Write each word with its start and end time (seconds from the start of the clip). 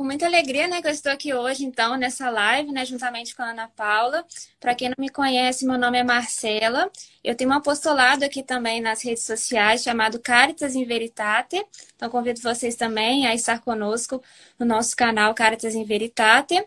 com 0.00 0.04
muita 0.04 0.24
alegria, 0.24 0.66
né, 0.66 0.80
que 0.80 0.88
eu 0.88 0.92
estou 0.92 1.12
aqui 1.12 1.34
hoje, 1.34 1.62
então, 1.62 1.94
nessa 1.94 2.30
live, 2.30 2.72
né, 2.72 2.86
juntamente 2.86 3.36
com 3.36 3.42
a 3.42 3.50
Ana 3.50 3.68
Paula. 3.68 4.24
Para 4.58 4.74
quem 4.74 4.88
não 4.88 4.94
me 4.98 5.10
conhece, 5.10 5.66
meu 5.66 5.76
nome 5.76 5.98
é 5.98 6.02
Marcela. 6.02 6.90
Eu 7.22 7.34
tenho 7.34 7.50
um 7.50 7.52
apostolado 7.52 8.24
aqui 8.24 8.42
também 8.42 8.80
nas 8.80 9.04
redes 9.04 9.24
sociais 9.24 9.82
chamado 9.82 10.18
Caritas 10.18 10.74
in 10.74 10.86
Veritate. 10.86 11.62
Então, 11.94 12.08
convido 12.08 12.40
vocês 12.40 12.76
também 12.76 13.26
a 13.26 13.34
estar 13.34 13.60
conosco 13.60 14.22
no 14.58 14.64
nosso 14.64 14.96
canal 14.96 15.34
Caritas 15.34 15.74
in 15.74 15.84
Veritate. 15.84 16.66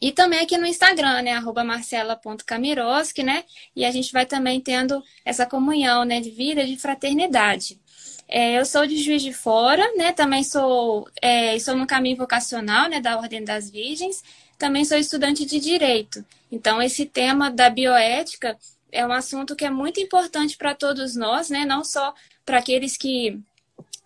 E 0.00 0.10
também 0.10 0.40
aqui 0.40 0.58
no 0.58 0.66
Instagram, 0.66 1.22
né? 1.22 1.34
Arroba 1.34 1.62
marcela.camiroski, 1.62 3.22
né? 3.22 3.44
E 3.74 3.84
a 3.84 3.92
gente 3.92 4.12
vai 4.12 4.26
também 4.26 4.60
tendo 4.60 5.00
essa 5.24 5.46
comunhão, 5.46 6.04
né? 6.04 6.20
De 6.20 6.30
vida, 6.30 6.66
de 6.66 6.76
fraternidade. 6.76 7.80
É, 8.28 8.58
eu 8.58 8.66
sou 8.66 8.86
de 8.86 9.02
Juiz 9.02 9.22
de 9.22 9.32
Fora, 9.32 9.82
né? 9.96 10.12
Também 10.12 10.44
sou, 10.44 11.08
é, 11.22 11.58
sou 11.58 11.74
no 11.74 11.86
caminho 11.86 12.16
vocacional, 12.16 12.88
né? 12.88 13.00
Da 13.00 13.16
Ordem 13.16 13.42
das 13.42 13.70
Virgens. 13.70 14.22
Também 14.58 14.84
sou 14.84 14.98
estudante 14.98 15.46
de 15.46 15.58
Direito. 15.58 16.24
Então, 16.52 16.82
esse 16.82 17.06
tema 17.06 17.50
da 17.50 17.70
bioética 17.70 18.58
é 18.92 19.06
um 19.06 19.12
assunto 19.12 19.56
que 19.56 19.64
é 19.64 19.70
muito 19.70 20.00
importante 20.00 20.56
para 20.56 20.74
todos 20.74 21.16
nós, 21.16 21.48
né? 21.48 21.64
Não 21.64 21.82
só 21.82 22.14
para 22.44 22.58
aqueles 22.58 22.96
que 22.96 23.40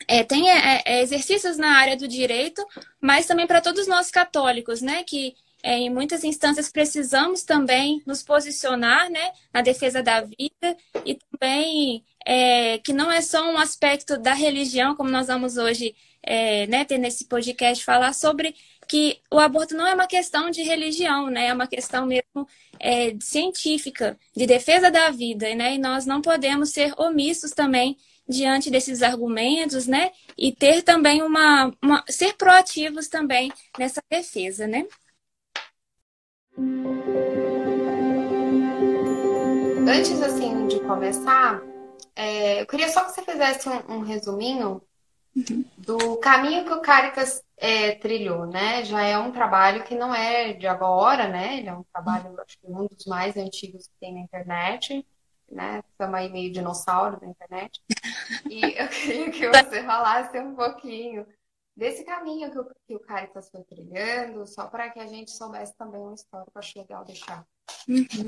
é, 0.06 0.22
têm 0.22 0.50
é, 0.50 0.82
é, 0.84 1.02
exercícios 1.02 1.56
na 1.56 1.78
área 1.78 1.96
do 1.96 2.06
direito, 2.06 2.64
mas 3.00 3.26
também 3.26 3.46
para 3.46 3.60
todos 3.60 3.88
nós 3.88 4.10
católicos, 4.10 4.80
né? 4.80 5.02
Que 5.04 5.34
é, 5.62 5.78
em 5.78 5.90
muitas 5.90 6.24
instâncias 6.24 6.70
precisamos 6.70 7.42
também 7.42 8.02
nos 8.04 8.22
posicionar 8.22 9.08
né, 9.10 9.32
na 9.54 9.62
defesa 9.62 10.02
da 10.02 10.20
vida 10.20 10.76
e 11.04 11.14
também 11.14 12.04
é, 12.26 12.78
que 12.78 12.92
não 12.92 13.10
é 13.10 13.20
só 13.20 13.50
um 13.50 13.58
aspecto 13.58 14.18
da 14.18 14.34
religião, 14.34 14.94
como 14.94 15.10
nós 15.10 15.26
vamos 15.26 15.56
hoje 15.56 15.94
é, 16.22 16.66
né, 16.66 16.84
ter 16.84 16.98
nesse 16.98 17.24
podcast 17.24 17.84
falar 17.84 18.12
sobre 18.12 18.54
que 18.88 19.20
o 19.30 19.38
aborto 19.38 19.74
não 19.74 19.86
é 19.86 19.94
uma 19.94 20.06
questão 20.06 20.50
de 20.50 20.62
religião, 20.62 21.28
né, 21.28 21.48
é 21.48 21.52
uma 21.54 21.66
questão 21.66 22.06
mesmo 22.06 22.46
é, 22.78 23.16
científica, 23.20 24.18
de 24.36 24.46
defesa 24.46 24.90
da 24.90 25.10
vida, 25.10 25.54
né, 25.54 25.74
e 25.74 25.78
nós 25.78 26.06
não 26.06 26.20
podemos 26.20 26.70
ser 26.70 26.92
omissos 26.98 27.52
também 27.52 27.96
diante 28.28 28.70
desses 28.70 29.02
argumentos, 29.02 29.86
né, 29.86 30.10
e 30.38 30.52
ter 30.52 30.82
também 30.82 31.22
uma, 31.22 31.72
uma 31.82 32.04
ser 32.08 32.34
proativos 32.34 33.08
também 33.08 33.52
nessa 33.78 34.02
defesa, 34.10 34.66
né. 34.66 34.86
Antes, 39.88 40.22
assim, 40.22 40.66
de 40.68 40.80
começar, 40.80 41.60
é, 42.14 42.60
eu 42.60 42.66
queria 42.66 42.88
só 42.88 43.04
que 43.04 43.12
você 43.12 43.22
fizesse 43.22 43.68
um, 43.68 43.96
um 43.96 44.00
resuminho 44.00 44.82
uhum. 45.34 45.64
do 45.78 46.16
caminho 46.18 46.64
que 46.64 46.72
o 46.72 46.80
Caritas 46.80 47.42
é, 47.56 47.94
trilhou, 47.96 48.46
né? 48.46 48.84
Já 48.84 49.02
é 49.02 49.16
um 49.18 49.32
trabalho 49.32 49.84
que 49.84 49.94
não 49.94 50.14
é 50.14 50.52
de 50.52 50.66
agora, 50.66 51.28
né? 51.28 51.58
Ele 51.58 51.68
é 51.68 51.74
um 51.74 51.84
trabalho, 51.84 52.38
acho 52.40 52.58
que 52.58 52.66
um 52.66 52.86
dos 52.86 53.06
mais 53.06 53.36
antigos 53.36 53.86
que 53.86 53.94
tem 54.00 54.14
na 54.14 54.20
internet, 54.20 55.06
né? 55.50 55.82
Estamos 55.90 56.14
aí 56.14 56.30
meio 56.30 56.52
dinossauro 56.52 57.20
da 57.20 57.26
internet. 57.26 57.80
E 58.50 58.60
eu 58.80 58.88
queria 58.88 59.30
que 59.30 59.48
você 59.48 59.82
falasse 59.84 60.38
um 60.38 60.54
pouquinho 60.54 61.26
desse 61.76 62.04
caminho 62.04 62.50
que 62.50 62.58
o, 62.58 62.64
que 62.86 62.96
o 62.96 63.00
Caritas 63.00 63.50
foi 63.50 63.62
trilhando, 63.62 64.46
só 64.46 64.66
para 64.66 64.90
que 64.90 65.00
a 65.00 65.06
gente 65.06 65.30
soubesse 65.30 65.74
também 65.76 66.00
uma 66.00 66.14
história 66.14 66.46
que 66.46 66.56
eu 66.56 66.60
acho 66.60 66.78
legal 66.78 67.04
deixar. 67.04 67.46
Uhum. 67.88 68.26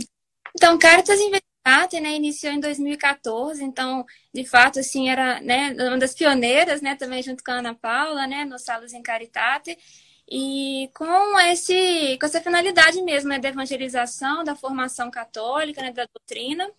Então, 0.57 0.79
Caritas 0.79 1.19
Investigatem, 1.67 2.01
né, 2.03 2.15
iniciou 2.15 2.53
em 2.53 2.61
2014, 2.61 3.65
então, 3.65 4.05
de 4.35 4.45
fato, 4.45 4.79
assim, 4.79 5.09
era 5.09 5.41
né, 5.41 5.75
uma 5.89 5.99
das 5.99 6.15
pioneiras, 6.15 6.83
né, 6.83 6.95
também 6.95 7.23
junto 7.23 7.43
com 7.43 7.53
a 7.53 7.55
Ana 7.55 7.75
Paula, 7.75 8.27
né, 8.27 8.45
nos 8.45 8.63
Salos 8.63 8.93
em 8.93 9.03
Caritate, 9.03 9.79
e 10.31 10.91
com 10.95 11.39
esse 11.41 12.19
com 12.21 12.27
essa 12.27 12.41
finalidade 12.41 13.01
mesmo 13.03 13.31
né, 13.31 13.39
da 13.39 13.49
evangelização, 13.49 14.45
da 14.45 14.55
formação 14.55 15.11
católica, 15.11 15.81
né, 15.83 15.91
da 15.91 16.07
doutrina. 16.07 16.71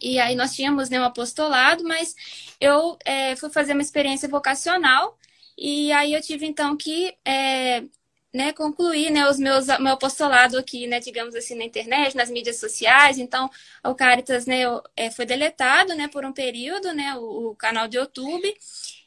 E 0.00 0.18
aí 0.20 0.36
nós 0.36 0.54
tínhamos 0.54 0.90
né, 0.90 1.00
um 1.00 1.04
apostolado, 1.04 1.82
mas 1.84 2.14
eu 2.60 2.96
é, 3.04 3.36
fui 3.36 3.50
fazer 3.50 3.72
uma 3.72 3.82
experiência 3.82 4.28
vocacional 4.28 5.18
e 5.58 5.92
aí 5.92 6.12
eu 6.14 6.20
tive 6.22 6.46
então 6.46 6.76
que 6.76 7.16
é, 7.24 7.84
né, 8.34 8.52
concluir 8.52 9.10
né, 9.10 9.28
os 9.28 9.38
meus, 9.38 9.66
meu 9.78 9.92
apostolado 9.92 10.58
aqui, 10.58 10.88
né, 10.88 10.98
digamos 10.98 11.36
assim, 11.36 11.54
na 11.54 11.64
internet, 11.64 12.16
nas 12.16 12.28
mídias 12.28 12.58
sociais. 12.58 13.16
Então, 13.16 13.48
o 13.84 13.94
Caritas 13.94 14.44
né, 14.44 14.62
é, 14.96 15.08
foi 15.10 15.24
deletado 15.24 15.94
né, 15.94 16.08
por 16.08 16.24
um 16.24 16.32
período, 16.32 16.92
né, 16.92 17.14
o, 17.14 17.50
o, 17.50 17.56
canal 17.56 17.86
do 17.86 17.96
YouTube. 17.96 18.52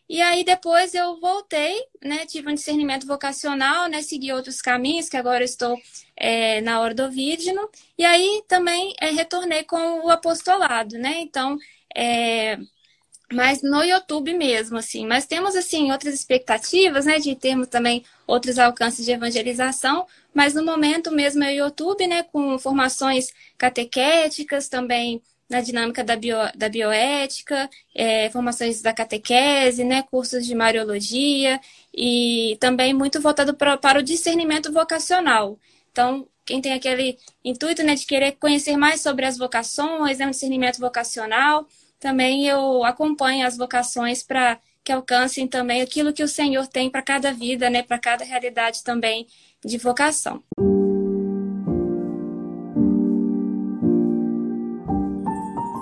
E 0.10 0.22
aí 0.22 0.46
depois 0.46 0.94
eu 0.96 1.20
voltei, 1.20 1.86
né, 2.02 2.26
tive 2.26 2.50
um 2.50 2.54
discernimento 2.54 3.06
vocacional, 3.06 3.90
né, 3.90 4.02
segui 4.02 4.32
outros 4.32 4.62
caminhos, 4.62 5.10
que 5.10 5.18
agora 5.18 5.44
estou 5.44 5.78
é, 6.16 6.62
na 6.62 6.80
Ordovídeo. 6.82 7.70
E 7.98 8.06
aí 8.06 8.44
também 8.48 8.94
é, 9.02 9.10
retornei 9.12 9.64
com 9.66 10.06
o 10.06 10.10
apostolado, 10.10 10.98
né? 10.98 11.20
Então, 11.20 11.58
é, 11.94 12.58
mas 13.32 13.62
no 13.62 13.84
YouTube 13.84 14.34
mesmo, 14.34 14.78
assim. 14.78 15.06
Mas 15.06 15.26
temos, 15.26 15.56
assim, 15.56 15.92
outras 15.92 16.14
expectativas, 16.14 17.06
né, 17.06 17.20
de 17.20 17.36
termos 17.36 17.68
também 17.68 18.04
outros 18.26 18.58
alcances 18.58 19.06
de 19.06 19.12
evangelização, 19.12 20.06
mas 20.34 20.54
no 20.54 20.64
momento 20.64 21.12
mesmo 21.12 21.44
é 21.44 21.52
o 21.54 21.66
YouTube, 21.66 22.08
né, 22.08 22.24
com 22.24 22.58
formações 22.60 23.34
catequéticas 23.58 24.70
também 24.70 25.22
na 25.50 25.62
dinâmica 25.62 26.04
da, 26.04 26.16
bio, 26.16 26.38
da 26.56 26.70
bioética, 26.70 27.70
é, 27.96 28.30
formações 28.30 28.82
da 28.82 28.94
catequese, 28.94 29.84
né, 29.84 30.04
cursos 30.04 30.46
de 30.46 30.54
mariologia 30.56 31.60
e 31.94 32.58
também 32.60 32.94
muito 32.94 33.22
voltado 33.22 33.54
pra, 33.54 33.78
para 33.78 34.00
o 34.00 34.04
discernimento 34.04 34.72
vocacional. 34.72 35.58
Então, 35.92 36.28
quem 36.46 36.62
tem 36.62 36.74
aquele 36.74 37.18
intuito, 37.44 37.84
né, 37.84 37.96
de 37.96 38.06
querer 38.06 38.34
conhecer 38.34 38.78
mais 38.78 39.02
sobre 39.02 39.26
as 39.26 39.38
vocações, 39.38 40.18
né, 40.18 40.28
um 40.28 40.32
discernimento 40.32 40.80
vocacional, 40.80 41.68
também 42.00 42.48
eu 42.48 42.84
acompanho 42.84 43.46
as 43.46 43.58
vocações 43.58 44.24
para 44.24 44.60
que 44.84 44.92
alcancem 44.92 45.48
também 45.48 45.82
aquilo 45.82 46.14
que 46.14 46.24
o 46.24 46.28
Senhor 46.28 46.66
tem 46.68 46.90
para 46.90 47.02
cada 47.02 47.34
vida, 47.34 47.70
né, 47.70 47.84
para 47.84 48.00
cada 48.00 48.24
realidade 48.24 48.84
também 48.84 49.28
de 49.66 49.78
vocação. 49.78 50.42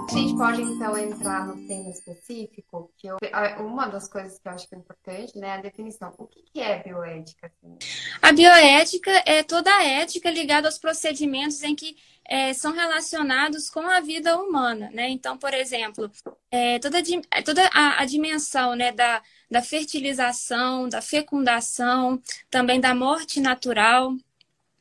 A 0.07 0.17
gente 0.17 0.37
pode 0.37 0.61
então 0.61 0.97
entrar 0.97 1.47
no 1.47 1.67
tema 1.67 1.89
específico, 1.89 2.91
que 2.97 3.07
eu, 3.07 3.17
uma 3.59 3.87
das 3.87 4.07
coisas 4.07 4.37
que 4.37 4.47
eu 4.47 4.51
acho 4.51 4.69
que 4.69 4.75
é 4.75 4.77
importante, 4.77 5.37
né, 5.37 5.47
é 5.47 5.53
a 5.53 5.61
definição. 5.61 6.13
O 6.17 6.27
que 6.27 6.61
é 6.61 6.83
bioética? 6.83 7.47
Assim? 7.47 7.77
A 8.21 8.31
bioética 8.31 9.11
é 9.25 9.41
toda 9.41 9.73
a 9.75 9.83
ética 9.83 10.29
ligada 10.29 10.67
aos 10.67 10.77
procedimentos 10.77 11.63
em 11.63 11.75
que 11.75 11.97
é, 12.23 12.53
são 12.53 12.71
relacionados 12.71 13.69
com 13.69 13.81
a 13.81 13.99
vida 13.99 14.37
humana, 14.37 14.89
né? 14.93 15.09
Então, 15.09 15.37
por 15.37 15.53
exemplo, 15.53 16.09
é, 16.51 16.79
toda, 16.79 16.99
toda 17.43 17.67
a, 17.73 18.01
a, 18.01 18.05
dimensão 18.05 18.75
né, 18.75 18.91
da, 18.91 19.21
da 19.49 19.61
fertilização, 19.61 20.87
da 20.87 21.01
fecundação, 21.01 22.21
também 22.49 22.79
da 22.79 22.95
morte 22.95 23.39
natural, 23.39 24.15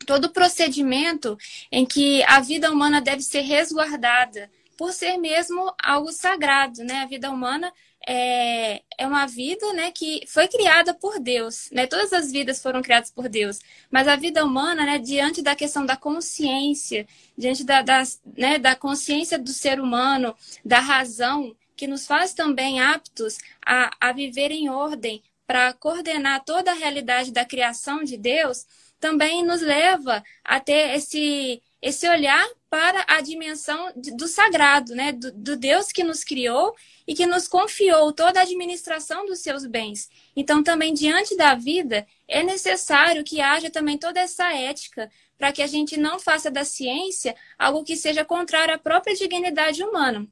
todo 0.06 0.32
procedimento 0.32 1.36
em 1.72 1.84
que 1.84 2.22
a 2.24 2.40
vida 2.40 2.70
humana 2.70 3.00
deve 3.00 3.22
ser 3.22 3.40
resguardada 3.40 4.50
por 4.76 4.92
ser 4.92 5.16
mesmo 5.16 5.72
algo 5.82 6.12
sagrado, 6.12 6.84
né? 6.84 7.02
A 7.02 7.06
vida 7.06 7.30
humana 7.30 7.72
é, 8.06 8.82
é 8.98 9.06
uma 9.06 9.26
vida 9.26 9.72
né, 9.72 9.90
que 9.90 10.22
foi 10.26 10.46
criada 10.46 10.94
por 10.94 11.18
Deus. 11.18 11.68
Né? 11.72 11.86
Todas 11.86 12.12
as 12.12 12.30
vidas 12.30 12.62
foram 12.62 12.82
criadas 12.82 13.10
por 13.10 13.28
Deus. 13.28 13.60
Mas 13.90 14.06
a 14.06 14.16
vida 14.16 14.44
humana, 14.44 14.84
né, 14.84 14.98
diante 14.98 15.42
da 15.42 15.54
questão 15.54 15.86
da 15.86 15.96
consciência, 15.96 17.06
diante 17.36 17.64
da, 17.64 17.82
da, 17.82 18.02
né, 18.36 18.58
da 18.58 18.76
consciência 18.76 19.38
do 19.38 19.50
ser 19.50 19.80
humano, 19.80 20.34
da 20.64 20.80
razão, 20.80 21.56
que 21.76 21.86
nos 21.86 22.06
faz 22.06 22.34
também 22.34 22.80
aptos 22.80 23.38
a, 23.64 23.90
a 24.00 24.12
viver 24.12 24.50
em 24.50 24.68
ordem 24.68 25.22
para 25.46 25.72
coordenar 25.72 26.44
toda 26.44 26.70
a 26.70 26.74
realidade 26.74 27.32
da 27.32 27.44
criação 27.44 28.02
de 28.04 28.16
Deus, 28.16 28.66
também 29.00 29.44
nos 29.44 29.60
leva 29.60 30.22
a 30.42 30.60
ter 30.60 30.94
esse, 30.96 31.62
esse 31.82 32.08
olhar 32.08 32.46
para 32.74 33.04
a 33.06 33.20
dimensão 33.20 33.92
do 33.94 34.26
sagrado, 34.26 34.96
né? 34.96 35.12
Do, 35.12 35.30
do, 35.30 35.56
Deus 35.56 35.92
que 35.92 36.02
nos 36.02 36.24
criou 36.24 36.74
e 37.06 37.14
que 37.14 37.24
nos 37.24 37.46
confiou 37.46 38.12
toda 38.12 38.40
a 38.40 38.42
administração 38.42 39.24
dos 39.26 39.38
seus 39.38 39.64
bens. 39.64 40.10
Então, 40.34 40.60
também 40.60 40.92
diante 40.92 41.36
da 41.36 41.54
vida, 41.54 42.04
é 42.26 42.42
necessário 42.42 43.22
que 43.22 43.40
haja 43.40 43.70
também 43.70 43.96
toda 43.96 44.18
essa 44.18 44.52
ética 44.52 45.08
para 45.38 45.52
que 45.52 45.62
a 45.62 45.68
gente 45.68 45.96
não 45.96 46.18
faça 46.18 46.50
da 46.50 46.64
ciência 46.64 47.36
algo 47.56 47.84
que 47.84 47.94
seja 47.94 48.24
contrário 48.24 48.74
à 48.74 48.78
própria 48.78 49.14
dignidade 49.14 49.80
humana. 49.80 50.26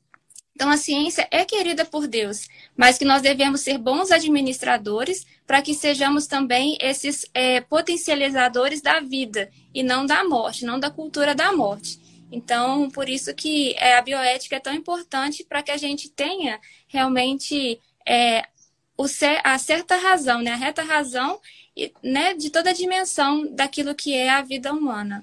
Então, 0.53 0.69
a 0.69 0.77
ciência 0.77 1.29
é 1.31 1.45
querida 1.45 1.85
por 1.85 2.09
Deus, 2.09 2.49
mas 2.77 2.99
que 2.99 3.05
nós 3.05 3.23
devemos 3.23 3.61
ser 3.61 3.79
bons 3.79 4.11
administradores 4.11 5.25
para 5.47 5.63
que 5.63 5.75
sejamos 5.75 6.27
também 6.27 6.77
esses 6.81 7.25
é, 7.33 7.61
potencializadores 7.61 8.83
da 8.83 8.99
vida 8.99 9.49
e 9.73 9.85
não 9.85 10.05
da 10.05 10.25
morte, 10.25 10.65
não 10.65 10.81
da 10.81 10.91
cultura 10.91 11.37
da 11.37 11.53
morte. 11.53 12.02
Então, 12.33 12.91
por 12.91 13.11
isso 13.11 13.35
que 13.35 13.75
é, 13.75 13.99
a 13.99 14.03
bioética 14.03 14.57
é 14.57 14.61
tão 14.61 14.73
importante 14.73 15.45
para 15.45 15.63
que 15.63 15.71
a 15.71 15.77
gente 15.77 16.11
tenha 16.11 16.59
realmente 16.89 17.79
é, 18.09 18.49
o, 18.97 19.05
a 19.45 19.59
certa 19.59 19.97
razão, 19.97 20.41
né? 20.41 20.53
a 20.53 20.57
reta 20.57 20.83
razão 20.83 21.39
e, 21.77 21.93
né, 22.03 22.33
de 22.33 22.49
toda 22.49 22.71
a 22.71 22.75
dimensão 22.75 23.55
daquilo 23.55 23.95
que 23.95 24.15
é 24.15 24.31
a 24.31 24.41
vida 24.41 24.73
humana. 24.73 25.23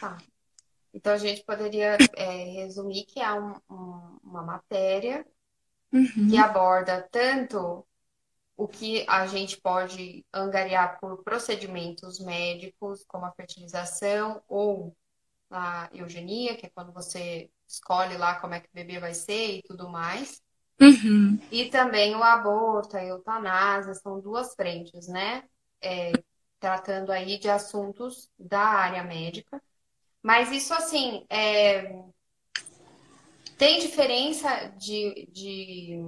Tá. 0.00 0.16
Então 0.94 1.12
a 1.12 1.18
gente 1.18 1.44
poderia 1.44 1.98
é, 2.16 2.44
resumir 2.44 3.04
que 3.04 3.20
é 3.20 3.32
um, 3.34 3.54
um, 3.70 4.18
uma 4.24 4.42
matéria 4.42 5.26
uhum. 5.92 6.30
que 6.30 6.38
aborda 6.38 7.06
tanto 7.10 7.84
o 8.56 8.66
que 8.66 9.04
a 9.06 9.26
gente 9.26 9.60
pode 9.60 10.24
angariar 10.32 10.98
por 10.98 11.22
procedimentos 11.22 12.18
médicos, 12.18 13.04
como 13.06 13.26
a 13.26 13.32
fertilização 13.32 14.42
ou 14.48 14.96
a 15.50 15.88
eugenia, 15.92 16.56
que 16.56 16.66
é 16.66 16.70
quando 16.70 16.92
você 16.92 17.50
escolhe 17.66 18.16
lá 18.16 18.40
como 18.40 18.54
é 18.54 18.60
que 18.60 18.68
o 18.68 18.74
bebê 18.74 18.98
vai 18.98 19.14
ser 19.14 19.58
e 19.58 19.62
tudo 19.62 19.88
mais. 19.88 20.42
Uhum. 20.80 21.38
E 21.50 21.66
também 21.70 22.14
o 22.14 22.22
aborto, 22.22 22.96
a 22.96 23.04
eutanásia, 23.04 23.94
são 23.94 24.20
duas 24.20 24.54
frentes, 24.54 25.08
né? 25.08 25.44
É, 25.82 26.12
tratando 26.60 27.10
aí 27.10 27.38
de 27.38 27.48
assuntos 27.48 28.30
da 28.38 28.60
área 28.60 29.02
médica. 29.02 29.62
Mas 30.22 30.50
isso, 30.52 30.74
assim, 30.74 31.24
é... 31.28 32.02
tem 33.56 33.78
diferença 33.78 34.68
de, 34.76 35.28
de, 35.32 35.98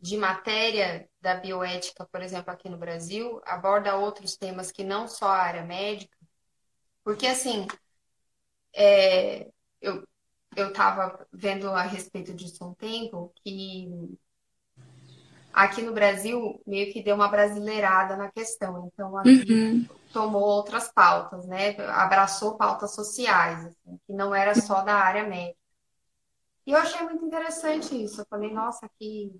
de 0.00 0.16
matéria 0.16 1.08
da 1.20 1.34
bioética, 1.34 2.06
por 2.06 2.22
exemplo, 2.22 2.52
aqui 2.52 2.68
no 2.68 2.76
Brasil? 2.76 3.40
Aborda 3.44 3.96
outros 3.96 4.36
temas 4.36 4.70
que 4.70 4.84
não 4.84 5.08
só 5.08 5.28
a 5.28 5.42
área 5.42 5.64
médica? 5.64 6.16
Porque, 7.04 7.26
assim, 7.26 7.66
é... 8.76 9.48
eu, 9.80 10.06
eu 10.54 10.68
estava 10.68 11.26
vendo 11.32 11.68
a 11.70 11.82
respeito 11.82 12.32
disso 12.34 12.64
um 12.64 12.74
tempo 12.74 13.32
que 13.42 13.88
aqui 15.56 15.80
no 15.80 15.94
Brasil 15.94 16.60
meio 16.66 16.92
que 16.92 17.02
deu 17.02 17.14
uma 17.14 17.28
brasileirada 17.28 18.14
na 18.14 18.30
questão. 18.30 18.90
Então, 18.92 19.16
aqui 19.16 19.50
uhum. 19.50 19.88
tomou 20.12 20.42
outras 20.42 20.92
pautas, 20.92 21.46
né? 21.46 21.74
Abraçou 21.88 22.58
pautas 22.58 22.94
sociais, 22.94 23.64
assim, 23.64 23.98
que 24.06 24.12
não 24.12 24.34
era 24.34 24.54
só 24.54 24.82
da 24.82 24.94
área 24.94 25.24
médica. 25.24 25.56
E 26.66 26.72
eu 26.72 26.76
achei 26.78 27.00
muito 27.02 27.24
interessante 27.24 28.04
isso. 28.04 28.20
Eu 28.20 28.26
falei, 28.28 28.52
nossa, 28.52 28.86
que. 28.98 29.32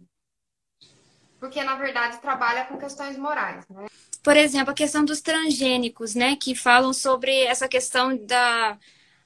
Porque, 1.39 1.63
na 1.63 1.75
verdade, 1.75 2.19
trabalha 2.19 2.65
com 2.65 2.79
questões 2.79 3.19
morais, 3.19 3.69
né? 3.69 3.87
Por 4.23 4.37
exemplo, 4.39 4.71
a 4.71 4.75
questão 4.75 5.05
dos 5.05 5.21
transgênicos, 5.21 6.15
né? 6.15 6.35
Que 6.35 6.55
falam 6.55 6.95
sobre 6.95 7.45
essa 7.45 7.69
questão 7.69 8.17
da 8.17 8.79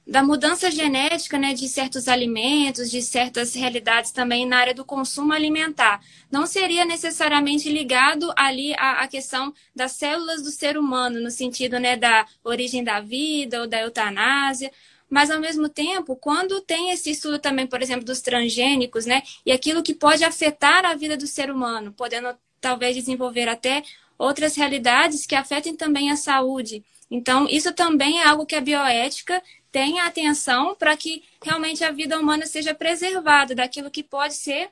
da 0.05 0.23
mudança 0.23 0.71
genética 0.71 1.37
né, 1.37 1.53
de 1.53 1.67
certos 1.67 2.07
alimentos, 2.07 2.89
de 2.89 3.01
certas 3.01 3.53
realidades 3.53 4.11
também 4.11 4.45
na 4.45 4.57
área 4.57 4.73
do 4.73 4.83
consumo 4.83 5.33
alimentar. 5.33 6.01
Não 6.29 6.45
seria 6.45 6.83
necessariamente 6.85 7.69
ligado 7.69 8.33
ali 8.35 8.73
à, 8.75 9.03
à 9.03 9.07
questão 9.07 9.53
das 9.75 9.93
células 9.93 10.41
do 10.41 10.49
ser 10.49 10.77
humano, 10.77 11.21
no 11.21 11.31
sentido 11.31 11.79
né, 11.79 11.95
da 11.95 12.25
origem 12.43 12.83
da 12.83 12.99
vida 12.99 13.61
ou 13.61 13.67
da 13.67 13.81
eutanásia, 13.81 14.71
mas 15.09 15.29
ao 15.29 15.41
mesmo 15.41 15.67
tempo, 15.67 16.15
quando 16.15 16.61
tem 16.61 16.91
esse 16.91 17.11
estudo 17.11 17.37
também, 17.37 17.67
por 17.67 17.81
exemplo, 17.81 18.05
dos 18.05 18.21
transgênicos, 18.21 19.05
né, 19.05 19.21
e 19.45 19.51
aquilo 19.51 19.83
que 19.83 19.93
pode 19.93 20.23
afetar 20.23 20.85
a 20.85 20.95
vida 20.95 21.17
do 21.17 21.27
ser 21.27 21.51
humano, 21.51 21.91
podendo 21.91 22.29
talvez 22.61 22.95
desenvolver 22.95 23.49
até 23.49 23.83
outras 24.21 24.55
realidades 24.55 25.25
que 25.25 25.35
afetem 25.35 25.75
também 25.75 26.11
a 26.11 26.15
saúde. 26.15 26.83
Então, 27.09 27.47
isso 27.49 27.73
também 27.73 28.19
é 28.19 28.27
algo 28.27 28.45
que 28.45 28.55
a 28.55 28.61
bioética 28.61 29.41
tenha 29.71 30.05
atenção 30.05 30.75
para 30.75 30.95
que 30.95 31.23
realmente 31.43 31.83
a 31.83 31.91
vida 31.91 32.19
humana 32.19 32.45
seja 32.45 32.73
preservada 32.73 33.55
daquilo 33.55 33.91
que 33.91 34.03
pode 34.03 34.33
ser 34.35 34.69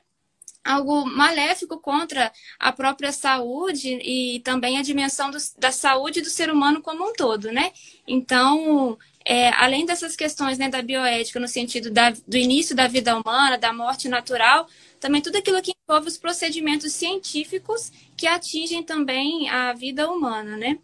algo 0.62 1.06
maléfico 1.06 1.78
contra 1.78 2.30
a 2.58 2.70
própria 2.70 3.12
saúde 3.12 3.98
e 4.02 4.40
também 4.40 4.78
a 4.78 4.82
dimensão 4.82 5.30
do, 5.30 5.38
da 5.58 5.72
saúde 5.72 6.20
do 6.20 6.28
ser 6.28 6.50
humano 6.50 6.82
como 6.82 7.08
um 7.08 7.12
todo, 7.14 7.50
né? 7.50 7.72
Então, 8.06 8.96
é, 9.24 9.48
além 9.54 9.86
dessas 9.86 10.14
questões 10.14 10.58
né, 10.58 10.68
da 10.68 10.82
bioética, 10.82 11.40
no 11.40 11.48
sentido 11.48 11.90
da, 11.90 12.10
do 12.10 12.36
início 12.36 12.76
da 12.76 12.86
vida 12.86 13.16
humana, 13.16 13.58
da 13.58 13.72
morte 13.72 14.08
natural, 14.08 14.66
também 15.00 15.22
tudo 15.22 15.38
aquilo 15.38 15.62
que 15.62 15.72
envolve 15.88 16.08
os 16.08 16.18
procedimentos 16.18 16.92
científicos 16.92 17.90
que 18.16 18.26
atingem 18.26 18.82
também 18.82 19.48
a 19.48 19.72
vida 19.72 20.08
humana, 20.08 20.56
né? 20.56 20.78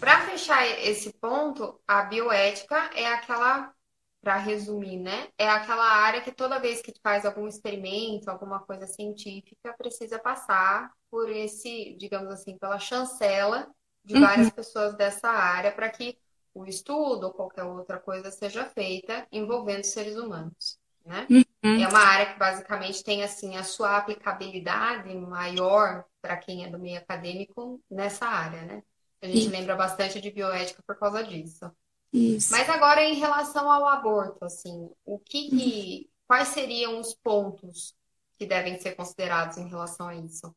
Para 0.00 0.22
fechar 0.22 0.66
esse 0.66 1.12
ponto, 1.12 1.78
a 1.86 2.02
bioética 2.02 2.90
é 2.94 3.06
aquela, 3.06 3.70
para 4.22 4.38
resumir, 4.38 4.96
né? 4.96 5.28
É 5.36 5.46
aquela 5.46 5.84
área 5.84 6.22
que 6.22 6.32
toda 6.32 6.58
vez 6.58 6.80
que 6.80 6.94
faz 7.02 7.26
algum 7.26 7.46
experimento, 7.46 8.30
alguma 8.30 8.60
coisa 8.60 8.86
científica, 8.86 9.74
precisa 9.76 10.18
passar 10.18 10.90
por 11.10 11.30
esse, 11.30 11.94
digamos 11.98 12.32
assim, 12.32 12.56
pela 12.56 12.78
chancela 12.78 13.68
de 14.02 14.14
uhum. 14.14 14.22
várias 14.22 14.50
pessoas 14.50 14.96
dessa 14.96 15.28
área 15.28 15.70
para 15.70 15.90
que 15.90 16.16
o 16.54 16.64
estudo 16.64 17.26
ou 17.26 17.32
qualquer 17.32 17.64
outra 17.64 17.98
coisa 17.98 18.30
seja 18.30 18.64
feita 18.64 19.26
envolvendo 19.30 19.84
seres 19.84 20.16
humanos, 20.16 20.78
né? 21.04 21.26
Uhum. 21.28 21.44
É 21.62 21.88
uma 21.88 22.00
área 22.00 22.32
que 22.32 22.38
basicamente 22.38 23.04
tem 23.04 23.22
assim 23.22 23.56
a 23.56 23.62
sua 23.62 23.98
aplicabilidade 23.98 25.14
maior 25.14 26.04
para 26.22 26.36
quem 26.36 26.64
é 26.64 26.68
do 26.68 26.78
meio 26.78 26.98
acadêmico 26.98 27.80
nessa 27.90 28.26
área, 28.26 28.62
né? 28.62 28.82
A 29.20 29.26
gente 29.26 29.40
Isso. 29.40 29.50
lembra 29.50 29.76
bastante 29.76 30.20
de 30.20 30.30
bioética 30.30 30.82
por 30.86 30.96
causa 30.98 31.22
disso. 31.22 31.70
Isso. 32.12 32.50
Mas 32.50 32.68
agora 32.68 33.04
em 33.04 33.14
relação 33.14 33.70
ao 33.70 33.86
aborto, 33.86 34.44
assim, 34.44 34.90
o 35.04 35.18
que, 35.18 35.50
que 35.50 35.54
uhum. 35.54 36.08
quais 36.26 36.48
seriam 36.48 36.98
os 36.98 37.14
pontos 37.14 37.94
que 38.38 38.46
devem 38.46 38.80
ser 38.80 38.96
considerados 38.96 39.58
em 39.58 39.68
relação 39.68 40.08
a 40.08 40.14
isso? 40.16 40.54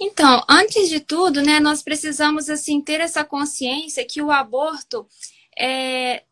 Então, 0.00 0.42
antes 0.48 0.88
de 0.88 1.00
tudo, 1.00 1.42
né, 1.42 1.58
nós 1.58 1.82
precisamos 1.82 2.48
assim 2.48 2.80
ter 2.80 3.00
essa 3.00 3.24
consciência 3.24 4.06
que 4.06 4.22
o 4.22 4.30
aborto 4.30 5.06
é, 5.58 6.22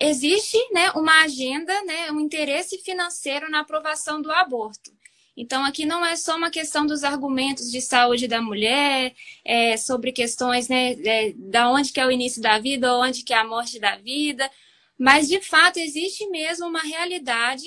existe, 0.00 0.56
né, 0.72 0.90
uma 0.92 1.22
agenda, 1.22 1.72
né, 1.84 2.10
um 2.10 2.20
interesse 2.20 2.78
financeiro 2.78 3.50
na 3.50 3.60
aprovação 3.60 4.22
do 4.22 4.32
aborto. 4.32 4.90
Então, 5.36 5.64
aqui 5.64 5.86
não 5.86 6.04
é 6.04 6.16
só 6.16 6.36
uma 6.36 6.50
questão 6.50 6.86
dos 6.86 7.04
argumentos 7.04 7.70
de 7.70 7.80
saúde 7.80 8.26
da 8.26 8.42
mulher, 8.42 9.14
é, 9.44 9.76
sobre 9.76 10.12
questões 10.12 10.68
né, 10.68 10.92
é, 11.04 11.32
da 11.34 11.70
onde 11.70 11.92
que 11.92 12.00
é 12.00 12.06
o 12.06 12.10
início 12.10 12.42
da 12.42 12.58
vida, 12.58 12.92
ou 12.92 13.02
onde 13.02 13.22
que 13.22 13.32
é 13.32 13.38
a 13.38 13.44
morte 13.44 13.78
da 13.78 13.96
vida, 13.96 14.50
mas 14.98 15.28
de 15.28 15.40
fato 15.40 15.78
existe 15.78 16.28
mesmo 16.28 16.66
uma 16.66 16.82
realidade 16.82 17.64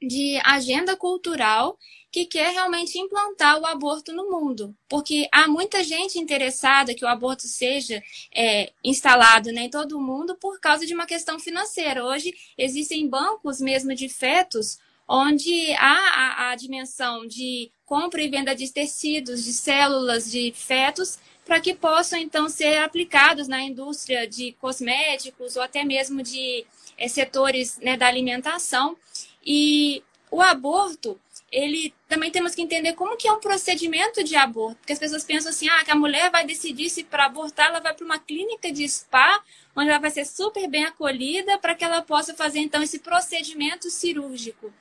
de 0.00 0.40
agenda 0.44 0.96
cultural 0.96 1.76
que 2.10 2.24
quer 2.24 2.52
realmente 2.52 2.98
implantar 2.98 3.60
o 3.60 3.66
aborto 3.66 4.12
no 4.12 4.30
mundo, 4.30 4.74
porque 4.88 5.28
há 5.30 5.46
muita 5.46 5.84
gente 5.84 6.18
interessada 6.18 6.94
que 6.94 7.04
o 7.04 7.08
aborto 7.08 7.42
seja 7.42 8.02
é, 8.34 8.72
instalado 8.82 9.52
né, 9.52 9.62
em 9.62 9.70
todo 9.70 9.98
o 9.98 10.00
mundo 10.00 10.34
por 10.36 10.58
causa 10.58 10.86
de 10.86 10.94
uma 10.94 11.06
questão 11.06 11.38
financeira. 11.38 12.04
Hoje 12.04 12.34
existem 12.56 13.06
bancos 13.08 13.60
mesmo 13.60 13.94
de 13.94 14.08
fetos 14.08 14.78
onde 15.08 15.72
há 15.78 16.48
a, 16.48 16.50
a 16.50 16.54
dimensão 16.54 17.26
de 17.26 17.70
compra 17.86 18.22
e 18.22 18.28
venda 18.28 18.54
de 18.54 18.70
tecidos, 18.70 19.42
de 19.42 19.54
células, 19.54 20.30
de 20.30 20.52
fetos, 20.54 21.18
para 21.46 21.60
que 21.60 21.74
possam 21.74 22.18
então 22.18 22.46
ser 22.46 22.78
aplicados 22.78 23.48
na 23.48 23.62
indústria 23.62 24.28
de 24.28 24.52
cosméticos 24.60 25.56
ou 25.56 25.62
até 25.62 25.82
mesmo 25.82 26.22
de 26.22 26.66
é, 26.98 27.08
setores 27.08 27.78
né, 27.78 27.96
da 27.96 28.06
alimentação. 28.06 28.98
E 29.42 30.02
o 30.30 30.42
aborto, 30.42 31.18
ele 31.50 31.94
também 32.06 32.30
temos 32.30 32.54
que 32.54 32.60
entender 32.60 32.92
como 32.92 33.16
que 33.16 33.26
é 33.26 33.32
um 33.32 33.40
procedimento 33.40 34.22
de 34.22 34.36
aborto, 34.36 34.76
porque 34.76 34.92
as 34.92 34.98
pessoas 34.98 35.24
pensam 35.24 35.50
assim, 35.50 35.68
ah, 35.68 35.84
que 35.84 35.90
a 35.90 35.96
mulher 35.96 36.30
vai 36.30 36.44
decidir 36.44 36.90
se 36.90 37.04
para 37.04 37.24
abortar 37.24 37.68
ela 37.68 37.80
vai 37.80 37.94
para 37.94 38.04
uma 38.04 38.18
clínica 38.18 38.70
de 38.70 38.86
spa, 38.88 39.42
onde 39.74 39.88
ela 39.88 39.98
vai 39.98 40.10
ser 40.10 40.26
super 40.26 40.68
bem 40.68 40.84
acolhida 40.84 41.58
para 41.58 41.74
que 41.74 41.84
ela 41.84 42.02
possa 42.02 42.34
fazer 42.34 42.58
então 42.58 42.82
esse 42.82 42.98
procedimento 42.98 43.90
cirúrgico. 43.90 44.72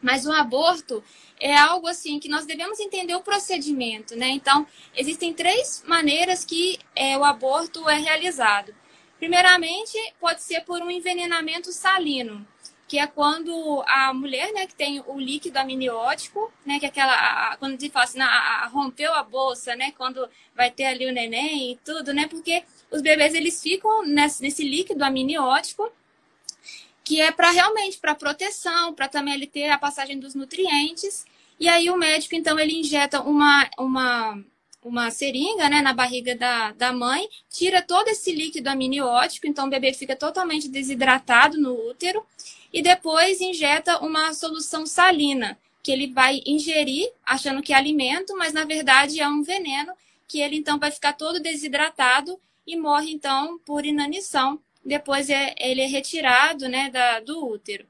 Mas 0.00 0.24
o 0.24 0.32
aborto 0.32 1.02
é 1.40 1.56
algo 1.56 1.88
assim 1.88 2.20
que 2.20 2.28
nós 2.28 2.46
devemos 2.46 2.78
entender 2.78 3.16
o 3.16 3.20
procedimento, 3.20 4.14
né? 4.14 4.28
Então, 4.28 4.64
existem 4.96 5.34
três 5.34 5.82
maneiras 5.86 6.44
que 6.44 6.78
é, 6.94 7.18
o 7.18 7.24
aborto 7.24 7.88
é 7.88 7.96
realizado. 7.98 8.72
Primeiramente, 9.18 9.98
pode 10.20 10.42
ser 10.44 10.60
por 10.60 10.80
um 10.80 10.90
envenenamento 10.90 11.72
salino, 11.72 12.46
que 12.88 12.98
é 12.98 13.06
quando 13.06 13.84
a 13.86 14.14
mulher, 14.14 14.52
né, 14.54 14.66
que 14.66 14.74
tem 14.74 15.02
o 15.06 15.20
líquido 15.20 15.58
amniótico, 15.58 16.50
né, 16.64 16.80
que 16.80 16.86
é 16.86 16.88
aquela, 16.88 17.12
a, 17.12 17.56
quando 17.58 17.72
gente 17.72 17.90
fala 17.90 18.04
assim, 18.04 18.20
a, 18.20 18.66
rompeu 18.72 19.12
a 19.14 19.22
bolsa, 19.22 19.76
né, 19.76 19.92
quando 19.96 20.28
vai 20.56 20.70
ter 20.70 20.86
ali 20.86 21.06
o 21.06 21.12
neném 21.12 21.72
e 21.72 21.76
tudo, 21.84 22.14
né, 22.14 22.26
porque 22.26 22.64
os 22.90 23.02
bebês 23.02 23.34
eles 23.34 23.62
ficam 23.62 24.06
nesse, 24.06 24.42
nesse 24.42 24.64
líquido 24.64 25.04
amniótico 25.04 25.92
que 27.08 27.22
é 27.22 27.32
para 27.32 27.50
realmente 27.50 27.96
para 27.96 28.14
proteção, 28.14 28.92
para 28.92 29.08
também 29.08 29.32
ele 29.32 29.46
ter 29.46 29.70
a 29.70 29.78
passagem 29.78 30.18
dos 30.18 30.34
nutrientes. 30.34 31.24
E 31.58 31.66
aí 31.66 31.88
o 31.88 31.96
médico, 31.96 32.34
então, 32.34 32.58
ele 32.58 32.78
injeta 32.78 33.22
uma, 33.22 33.66
uma, 33.78 34.44
uma 34.84 35.10
seringa 35.10 35.70
né, 35.70 35.80
na 35.80 35.94
barriga 35.94 36.36
da, 36.36 36.72
da 36.72 36.92
mãe, 36.92 37.26
tira 37.48 37.80
todo 37.80 38.08
esse 38.08 38.30
líquido 38.30 38.68
amniótico, 38.68 39.46
então 39.46 39.66
o 39.66 39.70
bebê 39.70 39.94
fica 39.94 40.14
totalmente 40.14 40.68
desidratado 40.68 41.58
no 41.58 41.72
útero, 41.88 42.22
e 42.72 42.82
depois 42.82 43.40
injeta 43.40 43.98
uma 43.98 44.32
solução 44.34 44.86
salina, 44.86 45.58
que 45.82 45.92
ele 45.92 46.08
vai 46.08 46.42
ingerir, 46.44 47.10
achando 47.24 47.62
que 47.62 47.72
é 47.72 47.76
alimento, 47.76 48.36
mas 48.36 48.52
na 48.52 48.64
verdade 48.64 49.20
é 49.20 49.28
um 49.28 49.42
veneno 49.42 49.92
que 50.26 50.40
ele 50.40 50.56
então 50.56 50.78
vai 50.78 50.90
ficar 50.90 51.14
todo 51.14 51.40
desidratado 51.40 52.38
e 52.66 52.76
morre 52.76 53.10
então 53.10 53.58
por 53.60 53.86
inanição. 53.86 54.60
Depois 54.84 55.30
é, 55.30 55.54
ele 55.58 55.80
é 55.80 55.86
retirado 55.86 56.68
né, 56.68 56.90
da, 56.90 57.20
do 57.20 57.46
útero. 57.46 57.86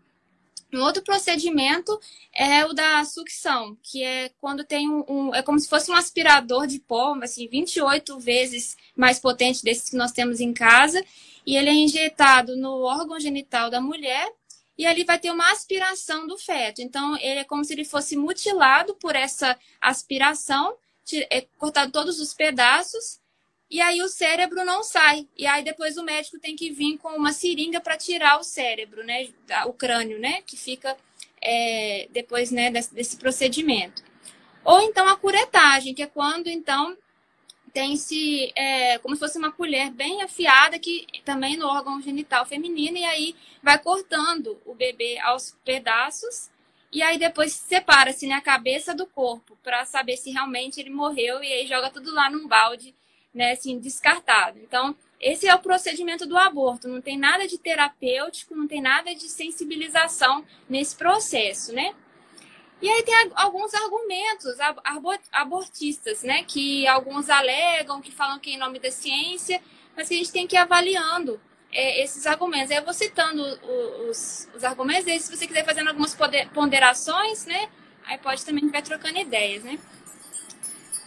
Um 0.72 0.82
outro 0.82 1.02
procedimento 1.02 1.98
é 2.32 2.64
o 2.66 2.74
da 2.74 3.02
sucção, 3.04 3.76
que 3.82 4.04
é 4.04 4.30
quando 4.40 4.62
tem 4.64 4.88
um, 4.88 5.04
um, 5.08 5.34
é 5.34 5.42
como 5.42 5.58
se 5.58 5.68
fosse 5.68 5.90
um 5.90 5.94
aspirador 5.94 6.66
de 6.66 6.78
pó, 6.78 7.18
assim, 7.22 7.48
28 7.48 8.18
vezes 8.18 8.76
mais 8.94 9.18
potente 9.18 9.64
desses 9.64 9.88
que 9.88 9.96
nós 9.96 10.12
temos 10.12 10.40
em 10.40 10.52
casa, 10.52 11.02
e 11.46 11.56
ele 11.56 11.70
é 11.70 11.74
injetado 11.74 12.54
no 12.54 12.82
órgão 12.82 13.18
genital 13.18 13.70
da 13.70 13.80
mulher, 13.80 14.30
e 14.78 14.86
ali 14.86 15.02
vai 15.02 15.18
ter 15.18 15.32
uma 15.32 15.50
aspiração 15.50 16.26
do 16.26 16.38
feto. 16.38 16.80
Então, 16.80 17.16
ele 17.16 17.40
é 17.40 17.44
como 17.44 17.64
se 17.64 17.72
ele 17.72 17.84
fosse 17.84 18.16
mutilado 18.16 18.94
por 18.94 19.16
essa 19.16 19.58
aspiração, 19.80 20.76
é 21.30 21.40
cortado 21.58 21.90
todos 21.90 22.20
os 22.20 22.32
pedaços, 22.32 23.20
e 23.70 23.80
aí 23.80 24.00
o 24.00 24.08
cérebro 24.08 24.64
não 24.64 24.82
sai. 24.82 25.26
E 25.36 25.46
aí 25.46 25.62
depois 25.62 25.98
o 25.98 26.04
médico 26.04 26.38
tem 26.38 26.56
que 26.56 26.70
vir 26.70 26.96
com 26.98 27.08
uma 27.08 27.32
seringa 27.32 27.80
para 27.80 27.98
tirar 27.98 28.38
o 28.38 28.44
cérebro, 28.44 29.04
né? 29.04 29.28
O 29.66 29.72
crânio, 29.72 30.18
né? 30.18 30.42
Que 30.42 30.56
fica 30.56 30.96
é, 31.42 32.08
depois 32.10 32.50
né, 32.50 32.70
desse, 32.70 32.94
desse, 32.94 33.16
procedimento. 33.16 34.02
Ou 34.64 34.80
então 34.80 35.06
a 35.06 35.16
curetagem, 35.16 35.94
que 35.94 36.02
é 36.02 36.06
quando 36.06 36.48
então 36.48 36.96
tem-se 37.78 38.52
é, 38.56 38.98
como 38.98 39.14
se 39.14 39.20
fosse 39.20 39.38
uma 39.38 39.52
colher 39.52 39.88
bem 39.92 40.20
afiada, 40.20 40.80
que 40.80 41.06
também 41.24 41.56
no 41.56 41.68
órgão 41.68 42.02
genital 42.02 42.44
feminino, 42.44 42.98
e 42.98 43.04
aí 43.04 43.36
vai 43.62 43.78
cortando 43.78 44.60
o 44.66 44.74
bebê 44.74 45.16
aos 45.20 45.56
pedaços. 45.64 46.50
E 46.92 47.00
aí 47.00 47.16
depois 47.16 47.52
separa-se 47.52 48.26
né, 48.26 48.34
a 48.34 48.40
cabeça 48.40 48.92
do 48.96 49.06
corpo 49.06 49.56
para 49.62 49.84
saber 49.84 50.16
se 50.16 50.32
realmente 50.32 50.80
ele 50.80 50.90
morreu 50.90 51.40
e 51.40 51.52
aí 51.52 51.68
joga 51.68 51.88
tudo 51.88 52.12
lá 52.12 52.28
num 52.28 52.48
balde 52.48 52.96
né, 53.32 53.52
assim, 53.52 53.78
descartado. 53.78 54.58
Então, 54.58 54.96
esse 55.20 55.46
é 55.46 55.54
o 55.54 55.60
procedimento 55.60 56.26
do 56.26 56.36
aborto. 56.36 56.88
Não 56.88 57.00
tem 57.00 57.16
nada 57.16 57.46
de 57.46 57.58
terapêutico, 57.58 58.56
não 58.56 58.66
tem 58.66 58.82
nada 58.82 59.14
de 59.14 59.28
sensibilização 59.28 60.44
nesse 60.68 60.96
processo, 60.96 61.72
né? 61.72 61.94
E 62.80 62.88
aí 62.88 63.02
tem 63.02 63.14
alguns 63.34 63.74
argumentos 63.74 64.56
abortistas, 65.32 66.22
né? 66.22 66.44
Que 66.44 66.86
alguns 66.86 67.28
alegam, 67.28 68.00
que 68.00 68.12
falam 68.12 68.38
que 68.38 68.50
é 68.50 68.54
em 68.54 68.58
nome 68.58 68.78
da 68.78 68.90
ciência, 68.90 69.60
mas 69.96 70.08
que 70.08 70.14
a 70.14 70.18
gente 70.18 70.32
tem 70.32 70.46
que 70.46 70.54
ir 70.54 70.58
avaliando 70.58 71.40
é, 71.72 72.02
esses 72.02 72.26
argumentos. 72.26 72.70
Eu 72.70 72.84
vou 72.84 72.94
citando 72.94 73.42
os, 74.08 74.48
os 74.54 74.62
argumentos, 74.62 75.06
e 75.08 75.18
se 75.18 75.36
você 75.36 75.46
quiser 75.46 75.64
fazendo 75.64 75.88
algumas 75.88 76.16
ponderações, 76.54 77.46
né? 77.46 77.68
Aí 78.06 78.16
pode 78.18 78.44
também 78.44 78.68
vai 78.68 78.80
trocando 78.80 79.18
ideias, 79.18 79.64
né? 79.64 79.78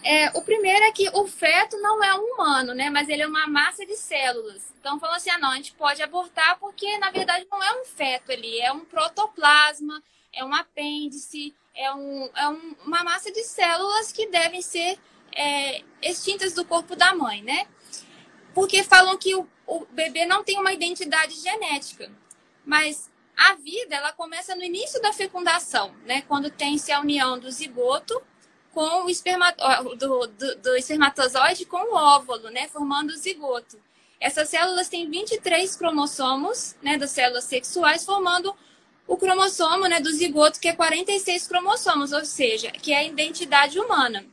É, 0.03 0.29
o 0.37 0.41
primeiro 0.41 0.83
é 0.85 0.91
que 0.91 1.09
o 1.13 1.27
feto 1.27 1.77
não 1.77 2.03
é 2.03 2.13
um 2.15 2.33
humano, 2.33 2.73
né? 2.73 2.89
Mas 2.89 3.07
ele 3.07 3.21
é 3.21 3.27
uma 3.27 3.47
massa 3.47 3.85
de 3.85 3.95
células. 3.95 4.73
Então, 4.79 4.99
falando 4.99 5.17
assim, 5.17 5.29
ah, 5.29 5.37
não, 5.37 5.51
a 5.51 5.55
gente 5.55 5.73
pode 5.73 6.01
abortar 6.01 6.57
porque, 6.59 6.97
na 6.97 7.11
verdade, 7.11 7.47
não 7.51 7.61
é 7.63 7.81
um 7.81 7.85
feto 7.85 8.31
ali, 8.31 8.59
é 8.59 8.71
um 8.71 8.83
protoplasma, 8.83 10.01
é 10.33 10.43
um 10.43 10.53
apêndice, 10.53 11.53
é, 11.75 11.93
um, 11.93 12.29
é 12.35 12.49
um, 12.49 12.75
uma 12.85 13.03
massa 13.03 13.31
de 13.31 13.43
células 13.43 14.11
que 14.11 14.27
devem 14.27 14.61
ser 14.61 14.97
é, 15.35 15.83
extintas 16.01 16.53
do 16.53 16.65
corpo 16.65 16.95
da 16.95 17.13
mãe, 17.13 17.41
né? 17.41 17.67
Porque 18.53 18.83
falam 18.83 19.17
que 19.17 19.33
o, 19.35 19.47
o 19.65 19.85
bebê 19.85 20.25
não 20.25 20.43
tem 20.43 20.59
uma 20.59 20.73
identidade 20.73 21.35
genética. 21.35 22.11
Mas 22.65 23.09
a 23.35 23.55
vida, 23.55 23.95
ela 23.95 24.11
começa 24.11 24.55
no 24.55 24.63
início 24.63 25.01
da 25.01 25.13
fecundação, 25.13 25.95
né? 26.05 26.21
Quando 26.23 26.49
tem-se 26.49 26.91
a 26.91 26.99
união 26.99 27.39
do 27.39 27.49
zigoto 27.49 28.21
com 28.73 29.05
o 29.05 29.09
espermato... 29.09 29.63
do, 29.95 30.27
do, 30.27 30.55
do 30.57 30.75
espermatozoide 30.75 31.65
com 31.65 31.77
o 31.77 31.95
óvulo, 31.95 32.49
né, 32.49 32.67
formando 32.67 33.11
o 33.11 33.17
zigoto. 33.17 33.77
Essas 34.19 34.49
células 34.49 34.87
têm 34.87 35.09
23 35.09 35.75
cromossomos, 35.75 36.75
né, 36.81 36.97
das 36.97 37.11
células 37.11 37.43
sexuais, 37.45 38.05
formando 38.05 38.55
o 39.11 39.17
cromossomo, 39.17 39.87
né, 39.87 39.99
do 39.99 40.09
zigoto, 40.09 40.57
que 40.57 40.69
é 40.69 40.73
46 40.73 41.45
cromossomos, 41.45 42.13
ou 42.13 42.23
seja, 42.23 42.71
que 42.71 42.93
é 42.93 42.99
a 42.99 43.03
identidade 43.03 43.77
humana. 43.77 44.25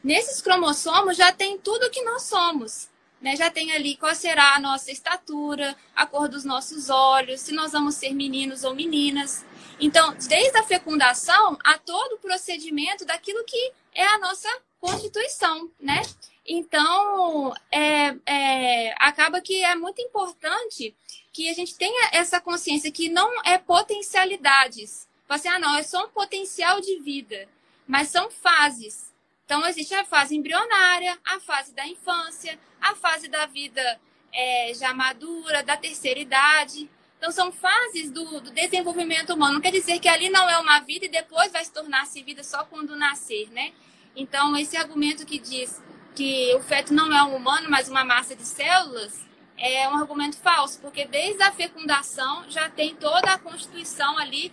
Nesses 0.00 0.40
cromossomos 0.40 1.16
já 1.16 1.32
tem 1.32 1.58
tudo 1.58 1.90
que 1.90 2.00
nós 2.04 2.22
somos. 2.22 2.88
Né? 3.20 3.34
Já 3.34 3.50
tem 3.50 3.72
ali 3.72 3.96
qual 3.96 4.14
será 4.14 4.54
a 4.54 4.60
nossa 4.60 4.92
estatura, 4.92 5.76
a 5.96 6.06
cor 6.06 6.28
dos 6.28 6.44
nossos 6.44 6.88
olhos, 6.88 7.40
se 7.40 7.52
nós 7.52 7.72
vamos 7.72 7.96
ser 7.96 8.14
meninos 8.14 8.62
ou 8.62 8.76
meninas. 8.76 9.44
Então, 9.80 10.14
desde 10.28 10.56
a 10.56 10.62
fecundação 10.62 11.58
a 11.64 11.76
todo 11.76 12.12
o 12.12 12.18
procedimento 12.18 13.04
daquilo 13.04 13.42
que 13.42 13.72
é 13.92 14.06
a 14.06 14.18
nossa 14.20 14.48
constituição, 14.78 15.68
né? 15.80 16.00
Então, 16.46 17.52
é, 17.72 18.14
é, 18.24 18.94
acaba 18.98 19.40
que 19.40 19.64
é 19.64 19.74
muito 19.74 20.00
importante 20.00 20.94
que 21.34 21.50
a 21.50 21.52
gente 21.52 21.74
tenha 21.74 22.10
essa 22.12 22.40
consciência 22.40 22.92
que 22.92 23.08
não 23.08 23.42
é 23.44 23.58
potencialidades. 23.58 25.08
Assim, 25.28 25.48
ah, 25.48 25.58
não, 25.58 25.76
é 25.76 25.82
só 25.82 26.06
um 26.06 26.08
potencial 26.08 26.80
de 26.80 27.00
vida, 27.00 27.48
mas 27.88 28.08
são 28.08 28.30
fases. 28.30 29.12
Então, 29.44 29.66
existe 29.66 29.92
a 29.94 30.04
fase 30.04 30.36
embrionária, 30.36 31.18
a 31.26 31.40
fase 31.40 31.74
da 31.74 31.84
infância, 31.88 32.56
a 32.80 32.94
fase 32.94 33.26
da 33.26 33.46
vida 33.46 34.00
é, 34.32 34.72
já 34.74 34.94
madura, 34.94 35.64
da 35.64 35.76
terceira 35.76 36.20
idade. 36.20 36.88
Então, 37.18 37.32
são 37.32 37.50
fases 37.50 38.12
do, 38.12 38.40
do, 38.40 38.52
desenvolvimento 38.52 39.34
humano. 39.34 39.54
Não 39.54 39.60
quer 39.60 39.72
dizer 39.72 39.98
que 39.98 40.08
ali 40.08 40.30
não 40.30 40.48
é 40.48 40.56
uma 40.58 40.78
vida 40.80 41.06
e 41.06 41.08
depois 41.08 41.50
vai 41.50 41.64
se 41.64 41.72
tornar-se 41.72 42.22
vida 42.22 42.44
só 42.44 42.64
quando 42.64 42.94
nascer, 42.94 43.50
né? 43.50 43.72
Então, 44.14 44.56
esse 44.56 44.76
argumento 44.76 45.26
que 45.26 45.40
diz 45.40 45.82
que 46.14 46.54
o 46.54 46.62
feto 46.62 46.94
não 46.94 47.12
é 47.12 47.24
um 47.24 47.34
humano, 47.34 47.68
mas 47.68 47.88
uma 47.88 48.04
massa 48.04 48.36
de 48.36 48.44
células, 48.44 49.24
é 49.56 49.88
um 49.88 49.96
argumento 49.96 50.36
falso, 50.36 50.80
porque 50.80 51.06
desde 51.06 51.42
a 51.42 51.52
fecundação 51.52 52.48
já 52.50 52.68
tem 52.68 52.94
toda 52.94 53.32
a 53.32 53.38
constituição 53.38 54.18
ali 54.18 54.52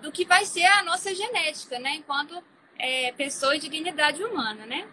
do 0.00 0.12
que 0.12 0.24
vai 0.24 0.44
ser 0.44 0.64
a 0.64 0.82
nossa 0.82 1.14
genética, 1.14 1.78
né? 1.78 1.96
Enquanto 1.96 2.42
é, 2.78 3.12
pessoa 3.12 3.56
e 3.56 3.58
dignidade 3.58 4.22
humana, 4.22 4.64
né? 4.64 4.86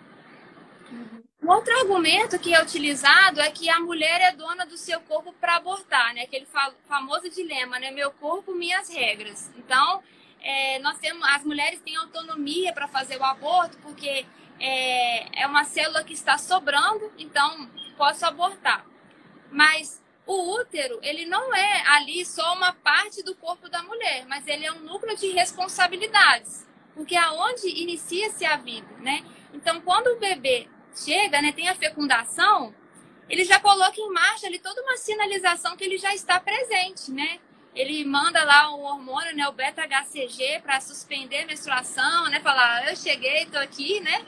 Um 1.42 1.50
outro 1.52 1.78
argumento 1.78 2.40
que 2.40 2.56
é 2.56 2.62
utilizado 2.62 3.40
é 3.40 3.52
que 3.52 3.70
a 3.70 3.80
mulher 3.80 4.20
é 4.20 4.32
dona 4.32 4.66
do 4.66 4.78
seu 4.78 5.00
corpo 5.02 5.32
para 5.34 5.58
abortar, 5.58 6.14
né? 6.16 6.24
Aquele 6.24 6.48
famoso 6.88 7.30
dilema, 7.30 7.78
né? 7.78 7.92
Meu 7.92 8.12
corpo, 8.12 8.54
minhas 8.54 8.90
regras. 8.90 9.52
Então, 9.56 10.02
é, 10.42 10.80
nós 10.80 10.98
temos, 10.98 11.24
as 11.28 11.44
mulheres 11.44 11.80
têm 11.82 11.96
autonomia 11.98 12.74
para 12.74 12.88
fazer 12.88 13.18
o 13.18 13.24
aborto 13.24 13.78
porque 13.84 14.25
é, 14.60 15.42
é 15.44 15.48
uma 15.48 15.64
célula 15.66 16.04
que 16.04 16.14
está 16.14 16.38
sobrando, 16.38 17.12
então 17.18 17.70
posso 17.96 18.25
abortar. 18.25 18.86
Mas 19.52 20.02
o 20.25 20.60
útero, 20.60 21.00
ele 21.04 21.25
não 21.25 21.54
é 21.54 21.84
ali 21.88 22.25
só 22.25 22.54
uma 22.54 22.74
parte 22.74 23.22
do 23.24 23.36
corpo 23.36 23.70
da 23.70 23.84
mulher, 23.84 24.25
mas 24.28 24.48
ele 24.48 24.66
é 24.66 24.72
um 24.72 24.80
núcleo 24.80 25.16
de 25.16 25.30
responsabilidades, 25.32 26.66
porque 26.96 27.16
é 27.16 27.30
onde 27.30 27.68
inicia-se 27.68 28.44
a 28.44 28.58
vida, 28.58 28.88
né? 28.98 29.24
Então, 29.54 29.80
quando 29.82 30.08
o 30.08 30.20
bebê 30.20 30.68
chega, 30.96 31.42
né, 31.42 31.52
tem 31.52 31.70
a 31.70 31.75
fecundação, 31.75 32.74
ele 33.30 33.44
já 33.44 33.60
coloca 33.60 34.00
em 34.00 34.12
marcha 34.12 34.48
ali 34.48 34.60
toda 34.60 34.82
uma 34.82 34.98
sinalização 34.98 35.75
que 35.75 35.84
ele 35.84 35.98
já 35.98 36.14
está 36.14 36.40
presente, 36.40 37.12
né? 37.12 37.40
Ele 37.75 38.06
manda 38.06 38.44
lá 38.44 38.74
o 38.74 38.82
hormônio, 38.82 39.36
né, 39.36 39.48
o 39.48 39.52
beta-HCG, 39.52 40.62
para 40.62 40.80
suspender 40.80 41.40
a 41.40 41.46
menstruação, 41.46 42.30
né? 42.30 42.40
Falar, 42.40 42.84
ah, 42.84 42.90
eu 42.90 42.96
cheguei, 42.96 43.44
estou 43.44 43.60
aqui, 43.60 44.00
né? 44.00 44.25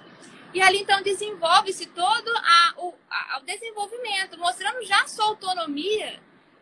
E 0.57 0.61
ali 0.63 0.79
então 0.79 1.03
desenvolve-se 1.03 1.85
todo 1.85 2.35
a, 2.35 2.73
o, 2.77 2.91
a, 3.11 3.37
o 3.37 3.45
desenvolvimento, 3.45 4.39
mostrando 4.39 4.83
já 4.83 5.03
a 5.03 5.07
sua 5.07 5.25
autonomia 5.25 6.19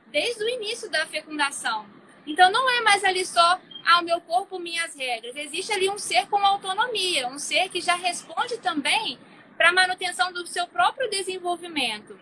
desde 0.08 0.44
o 0.44 0.50
início 0.50 0.92
da 0.92 1.06
fecundação. 1.06 1.86
Então 2.28 2.52
não 2.52 2.70
é 2.70 2.82
mais 2.82 3.06
ali 3.06 3.26
só 3.26 3.58
ah, 3.86 4.02
o 4.02 4.04
meu 4.04 4.20
corpo, 4.20 4.60
minhas 4.60 4.94
regras. 4.94 5.34
Existe 5.38 5.72
ali 5.72 5.90
um 5.90 5.98
ser 5.98 6.28
com 6.28 6.46
autonomia, 6.46 7.30
um 7.30 7.40
ser 7.40 7.70
que 7.70 7.80
já 7.80 7.96
responde 7.96 8.58
também 8.58 9.18
para 9.56 9.70
a 9.70 9.74
manutenção 9.74 10.34
do 10.34 10.46
seu 10.46 10.68
próprio 10.68 11.10
desenvolvimento. 11.10 12.20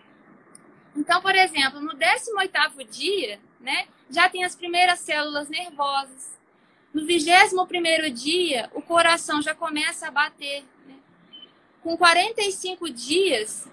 Então, 0.94 1.20
por 1.20 1.34
exemplo, 1.34 1.80
no 1.80 1.94
18º 1.94 2.88
dia, 2.88 3.40
né, 3.58 3.88
já 4.08 4.28
tem 4.28 4.44
as 4.44 4.54
primeiras 4.54 5.00
células 5.00 5.48
nervosas. 5.48 6.38
No 6.92 7.02
21º 7.04 8.12
dia, 8.12 8.70
o 8.72 8.80
coração 8.80 9.42
já 9.42 9.56
começa 9.56 10.06
a 10.06 10.12
bater. 10.12 10.62
Com 11.84 11.98
45 11.98 12.88
dias, 12.88 13.68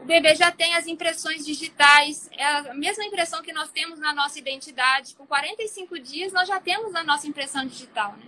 o 0.00 0.04
bebê 0.04 0.36
já 0.36 0.52
tem 0.52 0.76
as 0.76 0.86
impressões 0.86 1.44
digitais, 1.44 2.30
é 2.30 2.44
a 2.44 2.74
mesma 2.74 3.04
impressão 3.04 3.42
que 3.42 3.52
nós 3.52 3.72
temos 3.72 3.98
na 3.98 4.14
nossa 4.14 4.38
identidade. 4.38 5.16
Com 5.16 5.26
45 5.26 5.98
dias, 5.98 6.32
nós 6.32 6.46
já 6.46 6.60
temos 6.60 6.94
a 6.94 7.02
nossa 7.02 7.26
impressão 7.26 7.66
digital. 7.66 8.12
Né? 8.12 8.26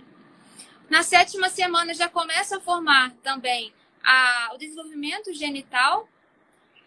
Na 0.89 1.03
sétima 1.03 1.47
semana, 1.47 1.93
já 1.93 2.09
começa 2.09 2.57
a 2.57 2.59
formar 2.59 3.13
também 3.23 3.73
a, 4.03 4.51
o 4.55 4.57
desenvolvimento 4.57 5.33
genital. 5.33 6.09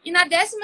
E 0.04 0.10
na 0.10 0.24
12 0.24 0.58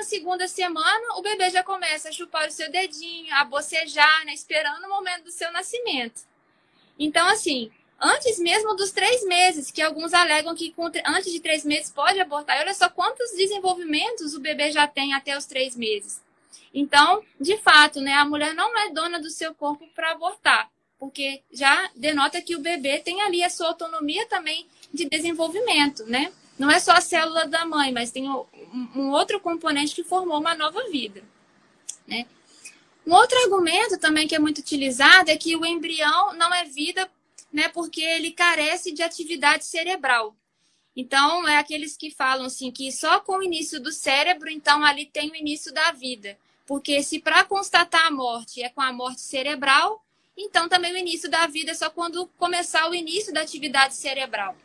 semana, 0.46 1.14
o 1.16 1.22
bebê 1.22 1.48
já 1.48 1.64
começa 1.64 2.10
a 2.10 2.12
chupar 2.12 2.48
o 2.48 2.52
seu 2.52 2.70
dedinho, 2.70 3.34
a 3.34 3.46
bocejar, 3.46 4.26
né, 4.26 4.34
esperando 4.34 4.84
o 4.84 4.90
momento 4.90 5.24
do 5.24 5.30
seu 5.30 5.50
nascimento. 5.52 6.20
Então, 6.98 7.26
assim, 7.28 7.72
antes 8.00 8.38
mesmo 8.38 8.74
dos 8.74 8.90
três 8.90 9.24
meses, 9.24 9.70
que 9.70 9.82
alguns 9.82 10.14
alegam 10.14 10.54
que 10.54 10.74
antes 11.04 11.32
de 11.32 11.40
três 11.40 11.64
meses 11.64 11.90
pode 11.90 12.20
abortar. 12.20 12.56
E 12.56 12.60
olha 12.60 12.74
só 12.74 12.88
quantos 12.88 13.30
desenvolvimentos 13.32 14.34
o 14.34 14.40
bebê 14.40 14.70
já 14.70 14.86
tem 14.86 15.14
até 15.14 15.36
os 15.36 15.46
três 15.46 15.74
meses. 15.74 16.20
Então, 16.72 17.22
de 17.40 17.56
fato, 17.58 18.00
né, 18.00 18.12
a 18.14 18.24
mulher 18.24 18.54
não 18.54 18.76
é 18.78 18.90
dona 18.90 19.18
do 19.20 19.30
seu 19.30 19.54
corpo 19.54 19.86
para 19.94 20.12
abortar, 20.12 20.70
porque 20.98 21.42
já 21.50 21.90
denota 21.96 22.42
que 22.42 22.54
o 22.54 22.60
bebê 22.60 22.98
tem 22.98 23.22
ali 23.22 23.42
a 23.42 23.50
sua 23.50 23.68
autonomia 23.68 24.26
também 24.26 24.66
de 24.92 25.08
desenvolvimento, 25.08 26.04
né? 26.04 26.32
Não 26.58 26.70
é 26.70 26.78
só 26.78 26.92
a 26.92 27.00
célula 27.00 27.46
da 27.46 27.64
mãe, 27.64 27.92
mas 27.92 28.10
tem 28.10 28.28
um 28.28 29.10
outro 29.10 29.40
componente 29.40 29.94
que 29.94 30.04
formou 30.04 30.40
uma 30.40 30.54
nova 30.54 30.88
vida, 30.90 31.22
né? 32.06 32.26
Um 33.06 33.12
outro 33.12 33.38
argumento 33.38 33.96
também 33.98 34.28
que 34.28 34.34
é 34.34 34.38
muito 34.38 34.58
utilizado 34.58 35.30
é 35.30 35.36
que 35.36 35.56
o 35.56 35.64
embrião 35.64 36.34
não 36.34 36.52
é 36.52 36.64
vida, 36.64 37.08
né, 37.52 37.68
porque 37.68 38.02
ele 38.02 38.30
carece 38.30 38.92
de 38.92 39.02
atividade 39.02 39.64
cerebral. 39.64 40.36
Então, 40.94 41.46
é 41.46 41.56
aqueles 41.56 41.96
que 41.96 42.10
falam 42.10 42.46
assim 42.46 42.72
que 42.72 42.90
só 42.90 43.20
com 43.20 43.38
o 43.38 43.42
início 43.42 43.80
do 43.80 43.92
cérebro, 43.92 44.50
então 44.50 44.84
ali 44.84 45.06
tem 45.06 45.30
o 45.30 45.36
início 45.36 45.72
da 45.72 45.92
vida. 45.92 46.36
Porque 46.66 47.02
se 47.02 47.20
para 47.20 47.44
constatar 47.44 48.06
a 48.06 48.10
morte 48.10 48.62
é 48.62 48.68
com 48.68 48.80
a 48.80 48.92
morte 48.92 49.20
cerebral, 49.20 50.04
então 50.36 50.68
também 50.68 50.92
o 50.92 50.96
início 50.96 51.30
da 51.30 51.46
vida 51.46 51.70
é 51.70 51.74
só 51.74 51.88
quando 51.88 52.26
começar 52.36 52.90
o 52.90 52.94
início 52.94 53.32
da 53.32 53.40
atividade 53.40 53.94
cerebral. 53.94 54.56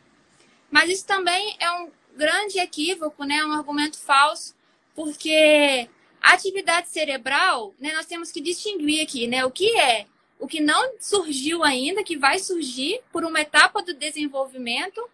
Mas 0.70 0.90
isso 0.90 1.06
também 1.06 1.56
é 1.60 1.70
um 1.70 1.90
grande 2.16 2.58
equívoco, 2.58 3.24
né? 3.24 3.44
um 3.44 3.52
argumento 3.52 3.98
falso, 3.98 4.54
porque 4.94 5.88
a 6.20 6.32
atividade 6.32 6.88
cerebral, 6.88 7.74
né, 7.78 7.92
nós 7.92 8.06
temos 8.06 8.32
que 8.32 8.40
distinguir 8.40 9.02
aqui, 9.02 9.26
né, 9.26 9.44
o 9.44 9.50
que 9.50 9.78
é 9.78 10.06
o 10.38 10.46
que 10.46 10.60
não 10.60 10.94
surgiu 11.00 11.62
ainda, 11.62 12.02
que 12.02 12.16
vai 12.16 12.38
surgir 12.38 13.00
por 13.12 13.24
uma 13.24 13.40
etapa 13.40 13.82
do 13.82 13.94
desenvolvimento, 13.94 15.08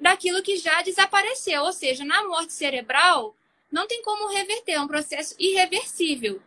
daquilo 0.00 0.42
que 0.42 0.56
já 0.56 0.82
desapareceu. 0.82 1.62
Ou 1.62 1.72
seja, 1.72 2.04
na 2.04 2.26
morte 2.26 2.52
cerebral, 2.52 3.34
não 3.70 3.86
tem 3.86 4.02
como 4.02 4.32
reverter, 4.32 4.72
é 4.72 4.80
um 4.80 4.88
processo 4.88 5.34
irreversível. 5.38 6.40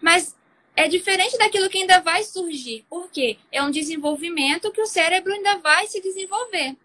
Mas 0.00 0.36
é 0.76 0.88
diferente 0.88 1.38
daquilo 1.38 1.68
que 1.68 1.78
ainda 1.78 2.00
vai 2.00 2.24
surgir. 2.24 2.84
Por 2.88 3.10
quê? 3.10 3.38
É 3.50 3.62
um 3.62 3.70
desenvolvimento 3.70 4.72
que 4.72 4.80
o 4.80 4.86
cérebro 4.86 5.32
ainda 5.32 5.58
vai 5.58 5.86
se 5.86 6.00
desenvolver. 6.00 6.76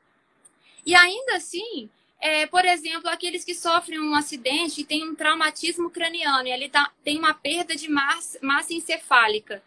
E 0.85 0.95
ainda 0.95 1.35
assim, 1.35 1.89
é, 2.19 2.45
por 2.45 2.65
exemplo, 2.65 3.09
aqueles 3.09 3.43
que 3.43 3.55
sofrem 3.55 3.99
um 3.99 4.13
acidente 4.13 4.81
e 4.81 4.85
têm 4.85 5.09
um 5.09 5.15
traumatismo 5.15 5.89
craniano 5.89 6.47
e 6.47 6.51
ele 6.51 6.69
tá, 6.69 6.91
tem 7.03 7.17
uma 7.17 7.33
perda 7.33 7.75
de 7.75 7.89
massa, 7.89 8.37
massa 8.41 8.73
encefálica. 8.73 9.63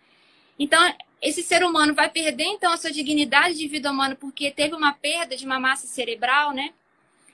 Então, 0.58 0.80
esse 1.22 1.42
ser 1.42 1.62
humano 1.64 1.94
vai 1.94 2.10
perder, 2.10 2.44
então, 2.44 2.72
a 2.72 2.76
sua 2.76 2.90
dignidade 2.90 3.54
de 3.54 3.68
vida 3.68 3.90
humana 3.90 4.16
porque 4.16 4.50
teve 4.50 4.74
uma 4.74 4.92
perda 4.92 5.36
de 5.36 5.46
uma 5.46 5.60
massa 5.60 5.86
cerebral, 5.86 6.52
né? 6.52 6.74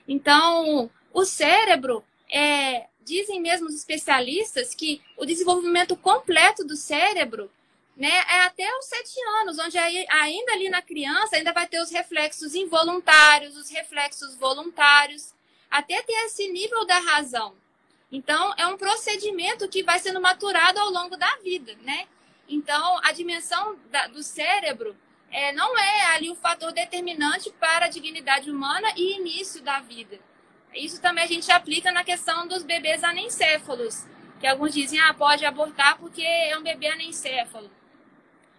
Então, 0.06 0.90
o 1.12 1.24
cérebro, 1.24 2.04
é, 2.30 2.86
dizem 3.00 3.40
mesmo 3.40 3.66
os 3.66 3.74
especialistas 3.74 4.74
que 4.74 5.00
o 5.16 5.24
desenvolvimento 5.24 5.96
completo 5.96 6.62
do 6.62 6.76
cérebro 6.76 7.50
né, 7.96 8.22
é 8.28 8.42
até 8.42 8.64
os 8.76 8.84
sete 8.84 9.18
anos, 9.40 9.58
onde 9.58 9.76
ainda 9.76 10.52
ali 10.52 10.68
na 10.68 10.82
criança 10.82 11.36
ainda 11.36 11.52
vai 11.52 11.66
ter 11.66 11.80
os 11.80 11.90
reflexos 11.90 12.54
involuntários, 12.54 13.56
os 13.56 13.70
reflexos 13.70 14.36
voluntários, 14.36 15.34
até 15.70 16.00
ter 16.02 16.12
esse 16.26 16.46
nível 16.48 16.84
da 16.86 16.98
razão. 16.98 17.54
Então, 18.12 18.54
é 18.56 18.66
um 18.66 18.76
procedimento 18.76 19.68
que 19.68 19.82
vai 19.82 19.98
sendo 19.98 20.20
maturado 20.20 20.78
ao 20.78 20.90
longo 20.90 21.16
da 21.16 21.36
vida, 21.42 21.74
né? 21.82 22.06
Então, 22.48 22.98
a 23.04 23.12
dimensão 23.12 23.78
da, 23.90 24.06
do 24.06 24.22
cérebro 24.22 24.96
é, 25.30 25.52
não 25.52 25.76
é 25.78 26.06
ali 26.14 26.30
o 26.30 26.34
fator 26.34 26.72
determinante 26.72 27.50
para 27.52 27.86
a 27.86 27.88
dignidade 27.88 28.50
humana 28.50 28.88
e 28.96 29.18
início 29.18 29.62
da 29.62 29.80
vida. 29.80 30.18
Isso 30.74 31.00
também 31.00 31.24
a 31.24 31.26
gente 31.26 31.50
aplica 31.50 31.92
na 31.92 32.04
questão 32.04 32.46
dos 32.46 32.62
bebês 32.62 33.04
anencéfalos, 33.04 34.06
que 34.40 34.46
alguns 34.46 34.72
dizem, 34.72 35.00
ah, 35.00 35.12
pode 35.12 35.44
abortar 35.44 35.98
porque 35.98 36.22
é 36.22 36.56
um 36.56 36.62
bebê 36.62 36.88
anencéfalo. 36.88 37.70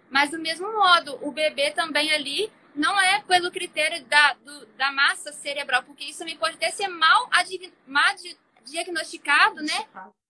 Mas 0.10 0.32
do 0.32 0.40
mesmo 0.40 0.72
modo, 0.72 1.18
o 1.22 1.32
bebê 1.32 1.72
também 1.72 2.12
ali 2.12 2.52
não 2.76 3.00
é 3.00 3.22
pelo 3.22 3.52
critério 3.52 4.04
da, 4.06 4.34
do, 4.34 4.66
da 4.78 4.92
massa 4.92 5.32
cerebral, 5.32 5.84
porque 5.84 6.06
isso 6.06 6.20
também 6.20 6.38
pode 6.38 6.56
até 6.56 6.72
ser 6.72 6.88
mal, 6.88 7.30
mal 7.88 8.16
diagnosticado, 8.64 9.62
né, 9.62 9.88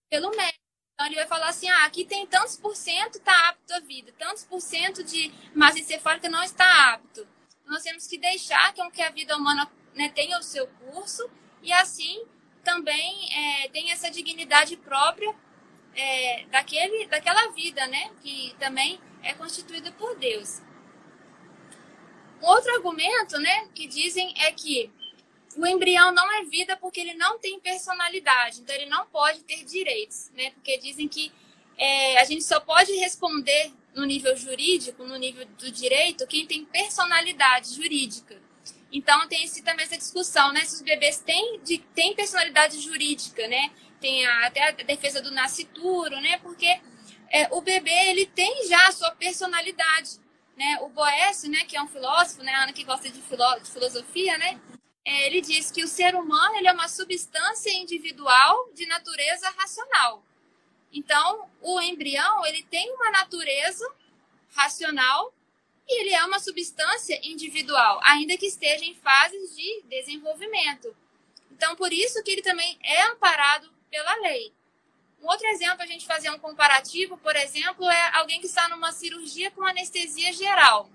pelo 0.08 0.30
médico. 0.30 0.59
Então 1.00 1.08
ele 1.08 1.16
vai 1.16 1.26
falar 1.26 1.48
assim, 1.48 1.66
ah, 1.66 1.86
aqui 1.86 2.04
tem 2.04 2.26
tantos 2.26 2.58
por 2.58 2.76
cento 2.76 3.16
está 3.16 3.48
apto 3.48 3.72
à 3.72 3.80
vida, 3.80 4.12
tantos 4.18 4.44
por 4.44 4.60
cento 4.60 5.02
de 5.02 5.32
massa 5.54 5.78
encefálica 5.78 6.28
não 6.28 6.42
está 6.42 6.92
apto. 6.92 7.26
Nós 7.64 7.82
temos 7.82 8.06
que 8.06 8.18
deixar 8.18 8.74
que 8.74 9.00
a 9.00 9.08
vida 9.08 9.34
humana 9.34 9.66
né, 9.94 10.10
tenha 10.10 10.38
o 10.38 10.42
seu 10.42 10.66
curso 10.66 11.26
e 11.62 11.72
assim 11.72 12.22
também 12.62 13.30
é, 13.32 13.68
tem 13.70 13.90
essa 13.90 14.10
dignidade 14.10 14.76
própria 14.76 15.34
é, 15.94 16.44
daquele, 16.50 17.06
daquela 17.06 17.50
vida, 17.52 17.86
né? 17.86 18.10
Que 18.22 18.54
também 18.58 19.00
é 19.22 19.32
constituída 19.32 19.90
por 19.92 20.18
Deus. 20.18 20.60
Outro 22.42 22.74
argumento, 22.74 23.38
né, 23.38 23.68
que 23.74 23.86
dizem 23.86 24.34
é 24.36 24.52
que 24.52 24.92
o 25.56 25.66
embrião 25.66 26.12
não 26.12 26.30
é 26.32 26.44
vida 26.44 26.76
porque 26.76 27.00
ele 27.00 27.14
não 27.14 27.38
tem 27.38 27.58
personalidade, 27.58 28.60
então 28.60 28.74
ele 28.74 28.86
não 28.86 29.06
pode 29.06 29.42
ter 29.42 29.64
direitos, 29.64 30.30
né? 30.34 30.50
Porque 30.52 30.78
dizem 30.78 31.08
que 31.08 31.32
é, 31.76 32.20
a 32.20 32.24
gente 32.24 32.44
só 32.44 32.60
pode 32.60 32.92
responder 32.92 33.72
no 33.94 34.04
nível 34.04 34.36
jurídico, 34.36 35.04
no 35.04 35.16
nível 35.16 35.44
do 35.58 35.70
direito, 35.70 36.26
quem 36.26 36.46
tem 36.46 36.64
personalidade 36.64 37.74
jurídica. 37.74 38.40
Então 38.92 39.26
tem 39.28 39.44
esse, 39.44 39.62
também 39.62 39.84
essa 39.84 39.96
discussão, 39.96 40.52
né? 40.52 40.64
Se 40.64 40.76
os 40.76 40.82
bebês 40.82 41.18
têm, 41.18 41.60
de, 41.62 41.78
têm 41.94 42.14
personalidade 42.14 42.80
jurídica, 42.80 43.46
né? 43.48 43.70
Tem 44.00 44.26
a, 44.26 44.46
até 44.46 44.68
a 44.68 44.70
defesa 44.72 45.20
do 45.20 45.30
nascituro, 45.30 46.20
né? 46.20 46.38
Porque 46.38 46.80
é, 47.28 47.48
o 47.52 47.60
bebê 47.60 48.10
ele 48.10 48.26
tem 48.26 48.68
já 48.68 48.88
a 48.88 48.92
sua 48.92 49.10
personalidade, 49.12 50.18
né? 50.56 50.78
O 50.82 50.88
Boécio, 50.88 51.50
né? 51.50 51.64
Que 51.64 51.76
é 51.76 51.82
um 51.82 51.88
filósofo, 51.88 52.42
né? 52.42 52.52
A 52.52 52.64
Ana 52.64 52.72
que 52.72 52.84
gosta 52.84 53.08
de, 53.08 53.20
filó 53.22 53.58
de 53.58 53.70
filosofia, 53.70 54.36
né? 54.38 54.60
É, 55.04 55.26
ele 55.26 55.40
diz 55.40 55.70
que 55.70 55.82
o 55.82 55.88
ser 55.88 56.14
humano 56.14 56.56
ele 56.56 56.68
é 56.68 56.72
uma 56.72 56.88
substância 56.88 57.70
individual 57.70 58.70
de 58.74 58.86
natureza 58.86 59.48
racional. 59.50 60.22
Então, 60.92 61.48
o 61.62 61.80
embrião 61.80 62.44
ele 62.46 62.62
tem 62.64 62.92
uma 62.94 63.10
natureza 63.10 63.88
racional 64.54 65.32
e 65.88 66.00
ele 66.00 66.14
é 66.14 66.24
uma 66.24 66.38
substância 66.38 67.18
individual, 67.22 68.00
ainda 68.04 68.36
que 68.36 68.46
esteja 68.46 68.84
em 68.84 68.94
fases 68.94 69.56
de 69.56 69.82
desenvolvimento. 69.88 70.94
Então, 71.50 71.74
por 71.76 71.92
isso 71.92 72.22
que 72.22 72.30
ele 72.30 72.42
também 72.42 72.78
é 72.82 73.02
amparado 73.02 73.70
pela 73.90 74.14
lei. 74.16 74.52
Um 75.20 75.28
outro 75.28 75.46
exemplo, 75.48 75.82
a 75.82 75.86
gente 75.86 76.06
fazer 76.06 76.30
um 76.30 76.38
comparativo, 76.38 77.18
por 77.18 77.36
exemplo, 77.36 77.88
é 77.88 78.16
alguém 78.16 78.40
que 78.40 78.46
está 78.46 78.68
numa 78.68 78.92
cirurgia 78.92 79.50
com 79.50 79.64
anestesia 79.64 80.32
geral. 80.32 80.88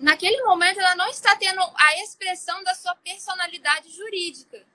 Naquele 0.00 0.42
momento, 0.42 0.80
ela 0.80 0.96
não 0.96 1.08
está 1.08 1.36
tendo 1.36 1.60
a 1.76 2.02
expressão 2.02 2.64
da 2.64 2.74
sua 2.74 2.96
personalidade 2.96 3.90
jurídica 3.90 4.66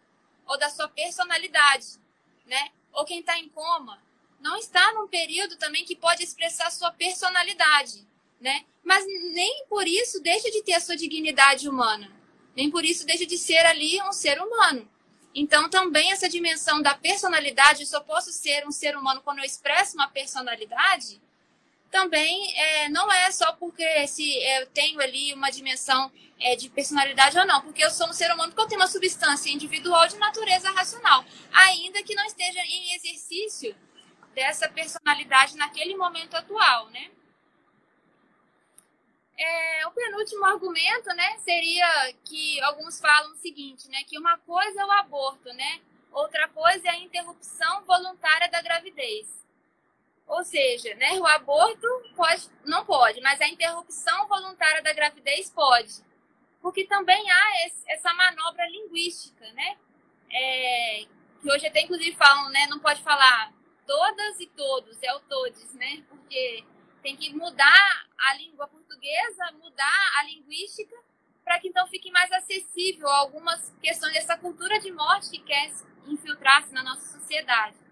ou 0.46 0.58
da 0.58 0.70
sua 0.70 0.88
personalidade, 0.88 2.00
né? 2.46 2.72
Ou 2.94 3.04
quem 3.04 3.20
está 3.20 3.38
em 3.38 3.50
coma 3.50 4.02
não 4.40 4.56
está 4.58 4.94
num 4.94 5.08
período 5.08 5.58
também 5.58 5.84
que 5.84 5.96
pode 5.96 6.24
expressar 6.24 6.72
sua 6.72 6.92
personalidade 6.92 8.08
né? 8.40 8.66
Mas 8.84 9.04
nem 9.34 9.66
por 9.68 9.88
isso 9.88 10.22
deixa 10.22 10.50
de 10.52 10.62
ter 10.62 10.74
a 10.74 10.80
sua 10.80 10.96
dignidade 10.96 11.68
humana. 11.68 12.12
Nem 12.56 12.70
por 12.70 12.86
isso 12.86 13.06
deixa 13.06 13.26
de 13.26 13.38
ser 13.38 13.66
ali 13.66 14.02
um 14.04 14.12
ser 14.12 14.40
humano. 14.40 14.88
Então, 15.34 15.70
também 15.70 16.12
essa 16.12 16.30
dimensão 16.30 16.82
da 16.82 16.94
personalidade, 16.94 17.82
eu 17.82 17.88
só 17.88 18.00
posso 18.00 18.32
ser 18.32 18.66
um 18.66 18.72
ser 18.72 18.96
humano 18.96 19.22
quando 19.22 19.40
eu 19.40 19.46
expresso 19.46 19.96
uma 19.96 20.08
personalidade, 20.08 21.22
também 21.96 22.54
é, 22.60 22.90
não 22.90 23.10
é 23.10 23.32
só 23.32 23.54
porque 23.54 24.06
se 24.06 24.38
eu 24.58 24.68
tenho 24.68 25.00
ali 25.00 25.34
uma 25.34 25.50
dimensão 25.50 26.12
é, 26.38 26.54
de 26.54 26.70
personalidade 26.70 27.40
ou 27.40 27.46
não, 27.48 27.62
porque 27.62 27.82
eu 27.82 27.90
sou 27.90 28.10
um 28.10 28.14
ser 28.14 28.30
humano 28.34 28.52
porque 28.52 28.64
eu 28.64 28.68
tenho 28.68 28.82
uma 28.82 28.88
substância 28.88 29.50
individual 29.50 30.06
de 30.06 30.18
natureza 30.18 30.70
racional, 30.72 31.24
ainda 31.54 32.04
que 32.04 32.14
não 32.14 32.26
esteja 32.26 32.60
em 32.60 32.96
exercício 32.96 33.74
dessa 34.34 34.68
personalidade 34.68 35.56
naquele 35.56 35.96
momento 35.96 36.36
atual, 36.36 36.90
né? 36.90 37.10
É, 39.38 39.88
o 39.88 39.92
penúltimo 39.92 40.44
argumento, 40.44 41.08
né, 41.16 41.38
seria 41.40 42.14
que 42.26 42.60
alguns 42.62 43.00
falam 43.00 43.32
o 43.32 43.36
seguinte, 43.36 43.90
né, 43.90 44.04
que 44.06 44.20
uma 44.20 44.38
coisa 44.40 44.82
é 44.82 44.86
o 44.86 44.92
aborto, 44.92 45.54
né, 45.54 45.82
outra 46.12 46.48
coisa 46.50 46.88
é 46.88 46.92
a 46.92 47.00
interrupção 47.00 47.84
voluntária 47.86 48.50
da 48.50 48.62
gravidez. 48.62 49.45
Ou 50.28 50.44
seja, 50.44 50.94
né, 50.96 51.20
o 51.20 51.26
aborto 51.26 51.88
pode, 52.16 52.50
não 52.66 52.84
pode, 52.86 53.22
mas 53.22 53.40
a 53.40 53.48
interrupção 53.48 54.28
voluntária 54.28 54.82
da 54.82 54.94
gravidez 54.94 55.50
pode. 55.52 56.04
Porque 56.62 56.86
também 56.86 57.30
há 57.30 57.68
esse, 57.68 57.84
essa 57.88 58.14
manobra 58.14 58.68
linguística, 58.68 59.46
né, 59.54 59.78
é, 60.32 61.06
que 61.42 61.52
hoje 61.52 61.68
até 61.68 61.82
inclusive 61.82 62.16
falam, 62.16 62.50
né, 62.50 62.66
não 62.68 62.80
pode 62.80 63.04
falar 63.04 63.54
todas 63.86 64.40
e 64.40 64.48
todos, 64.48 64.98
é 65.04 65.14
o 65.14 65.20
todes, 65.22 65.74
né, 65.76 66.04
porque 66.10 66.64
tem 67.04 67.16
que 67.16 67.32
mudar 67.34 68.08
a 68.18 68.34
língua 68.34 68.68
portuguesa, 68.68 69.52
mudar 69.62 70.12
a 70.18 70.24
linguística 70.24 70.96
para 71.44 71.60
que 71.60 71.68
então 71.68 71.86
fique 71.88 72.10
mais 72.10 72.32
acessível 72.32 73.08
algumas 73.08 73.72
questões 73.80 74.14
dessa 74.14 74.36
cultura 74.36 74.80
de 74.80 74.92
morte 74.92 75.30
que 75.30 75.40
quer 75.40 75.72
infiltrar-se 76.08 76.74
na 76.74 76.84
nossa 76.84 77.20
sociedade. 77.20 77.85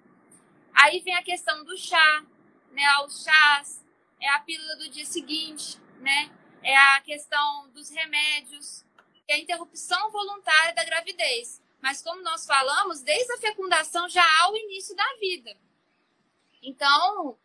Aí 0.74 1.00
vem 1.00 1.16
a 1.16 1.24
questão 1.24 1.64
do 1.64 1.78
chá, 1.78 2.26
né, 2.72 2.84
os 3.06 3.24
chás, 3.24 3.84
é 4.20 4.30
a 4.30 4.40
pílula 4.40 4.76
do 4.78 4.90
dia 4.90 5.06
seguinte, 5.06 5.80
né, 6.00 6.32
é 6.62 6.76
a 6.76 7.02
questão 7.02 7.70
dos 7.70 7.90
remédios, 7.90 8.84
é 9.28 9.36
a 9.36 9.40
interrupção 9.40 10.12
voluntária 10.12 10.74
da 10.74 10.84
gravidez. 10.84 11.62
Mas 11.82 12.02
como 12.02 12.22
nós 12.22 12.46
falamos, 12.46 13.02
desde 13.02 13.34
a 13.34 13.38
fecundação 13.38 14.08
já 14.08 14.24
há 14.24 14.52
o 14.52 14.58
início 14.58 14.96
da 14.96 15.16
vida. 15.20 15.56
Então, 16.62 17.38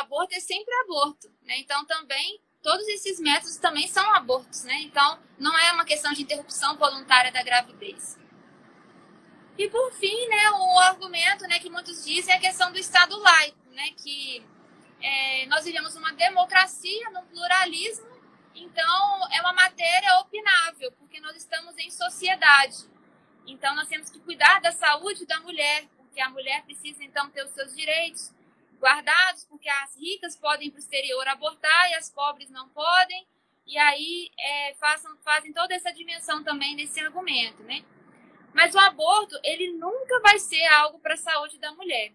aborto 0.00 0.34
é 0.34 0.40
sempre 0.40 0.74
aborto, 0.84 1.30
né? 1.42 1.58
Então 1.58 1.84
também 1.84 2.40
todos 2.62 2.86
esses 2.88 3.20
métodos 3.20 3.56
também 3.56 3.86
são 3.86 4.10
abortos, 4.14 4.64
né? 4.64 4.80
Então 4.82 5.18
não 5.38 5.56
é 5.58 5.72
uma 5.72 5.84
questão 5.84 6.12
de 6.12 6.22
interrupção 6.22 6.76
voluntária 6.76 7.30
da 7.30 7.42
gravidez. 7.42 8.18
E 9.58 9.68
por 9.68 9.92
fim, 9.94 10.28
né, 10.28 10.50
o 10.52 10.78
argumento, 10.78 11.42
né, 11.48 11.58
que 11.58 11.68
muitos 11.68 12.04
dizem 12.04 12.32
é 12.32 12.36
a 12.36 12.40
questão 12.40 12.70
do 12.70 12.78
Estado 12.78 13.18
laico, 13.18 13.68
né, 13.70 13.90
que 13.96 14.46
é, 15.02 15.46
nós 15.46 15.64
vivemos 15.64 15.96
uma 15.96 16.12
democracia, 16.12 17.10
num 17.10 17.26
pluralismo, 17.26 18.06
então 18.54 19.28
é 19.32 19.40
uma 19.40 19.52
matéria 19.52 20.20
opinável, 20.20 20.92
porque 20.92 21.20
nós 21.20 21.36
estamos 21.36 21.76
em 21.76 21.90
sociedade. 21.90 22.88
Então 23.48 23.74
nós 23.74 23.88
temos 23.88 24.08
que 24.10 24.20
cuidar 24.20 24.60
da 24.60 24.70
saúde 24.70 25.26
da 25.26 25.40
mulher, 25.40 25.88
porque 25.96 26.20
a 26.20 26.30
mulher 26.30 26.62
precisa 26.62 27.02
então 27.02 27.28
ter 27.30 27.44
os 27.44 27.50
seus 27.50 27.74
direitos, 27.74 28.32
guardados, 28.78 29.44
porque 29.44 29.68
as 29.68 29.96
ricas 29.96 30.36
podem 30.36 30.70
para 30.70 30.76
o 30.76 30.80
exterior 30.80 31.26
abortar 31.26 31.90
e 31.90 31.94
as 31.94 32.08
pobres 32.08 32.48
não 32.48 32.68
podem. 32.68 33.26
E 33.66 33.76
aí 33.76 34.30
é, 34.38 34.74
façam, 34.74 35.16
fazem 35.24 35.52
toda 35.52 35.74
essa 35.74 35.92
dimensão 35.92 36.44
também 36.44 36.76
nesse 36.76 37.00
argumento, 37.00 37.62
né? 37.64 37.84
Mas 38.52 38.74
o 38.74 38.78
aborto, 38.78 39.38
ele 39.42 39.72
nunca 39.72 40.20
vai 40.20 40.38
ser 40.38 40.64
algo 40.66 40.98
para 40.98 41.14
a 41.14 41.18
saúde 41.18 41.58
da 41.58 41.72
mulher. 41.72 42.12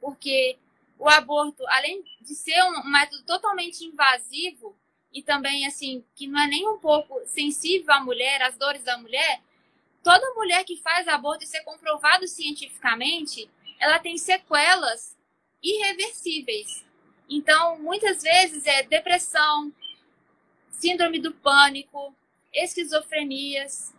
Porque 0.00 0.58
o 0.98 1.08
aborto, 1.08 1.64
além 1.68 2.04
de 2.20 2.34
ser 2.34 2.62
um 2.64 2.90
método 2.90 3.22
totalmente 3.24 3.84
invasivo 3.84 4.76
e 5.12 5.22
também, 5.22 5.66
assim, 5.66 6.04
que 6.14 6.26
não 6.26 6.40
é 6.40 6.46
nem 6.46 6.68
um 6.68 6.78
pouco 6.78 7.20
sensível 7.26 7.94
à 7.94 8.00
mulher, 8.00 8.42
às 8.42 8.56
dores 8.56 8.82
da 8.82 8.98
mulher, 8.98 9.42
toda 10.02 10.34
mulher 10.34 10.64
que 10.64 10.76
faz 10.76 11.08
aborto, 11.08 11.44
isso 11.44 11.56
é 11.56 11.60
comprovado 11.60 12.26
cientificamente, 12.28 13.48
ela 13.78 13.98
tem 13.98 14.18
sequelas 14.18 15.16
irreversíveis. 15.62 16.84
Então, 17.28 17.78
muitas 17.78 18.22
vezes 18.22 18.66
é 18.66 18.82
depressão, 18.82 19.72
síndrome 20.70 21.18
do 21.18 21.32
pânico, 21.32 22.14
esquizofrenias. 22.52 23.94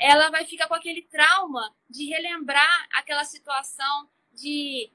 Ela 0.00 0.30
vai 0.30 0.44
ficar 0.44 0.66
com 0.66 0.74
aquele 0.74 1.02
trauma 1.02 1.72
de 1.88 2.06
relembrar 2.06 2.88
aquela 2.92 3.24
situação, 3.24 4.08
de, 4.32 4.90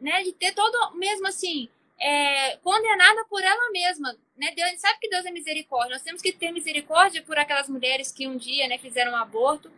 né, 0.00 0.22
de 0.22 0.32
ter 0.32 0.52
todo, 0.54 0.96
mesmo 0.96 1.28
assim, 1.28 1.68
é, 1.98 2.56
condenada 2.56 3.24
por 3.26 3.42
ela 3.42 3.70
mesma. 3.70 4.16
Né? 4.36 4.52
Deus, 4.56 4.80
sabe 4.80 4.98
que 4.98 5.10
Deus 5.10 5.26
é 5.26 5.30
misericórdia. 5.30 5.92
Nós 5.94 6.02
temos 6.02 6.22
que 6.22 6.32
ter 6.32 6.50
misericórdia 6.50 7.22
por 7.22 7.38
aquelas 7.38 7.68
mulheres 7.68 8.10
que 8.10 8.26
um 8.26 8.36
dia 8.36 8.66
né, 8.66 8.78
fizeram 8.78 9.12
um 9.12 9.16
aborto. 9.16 9.70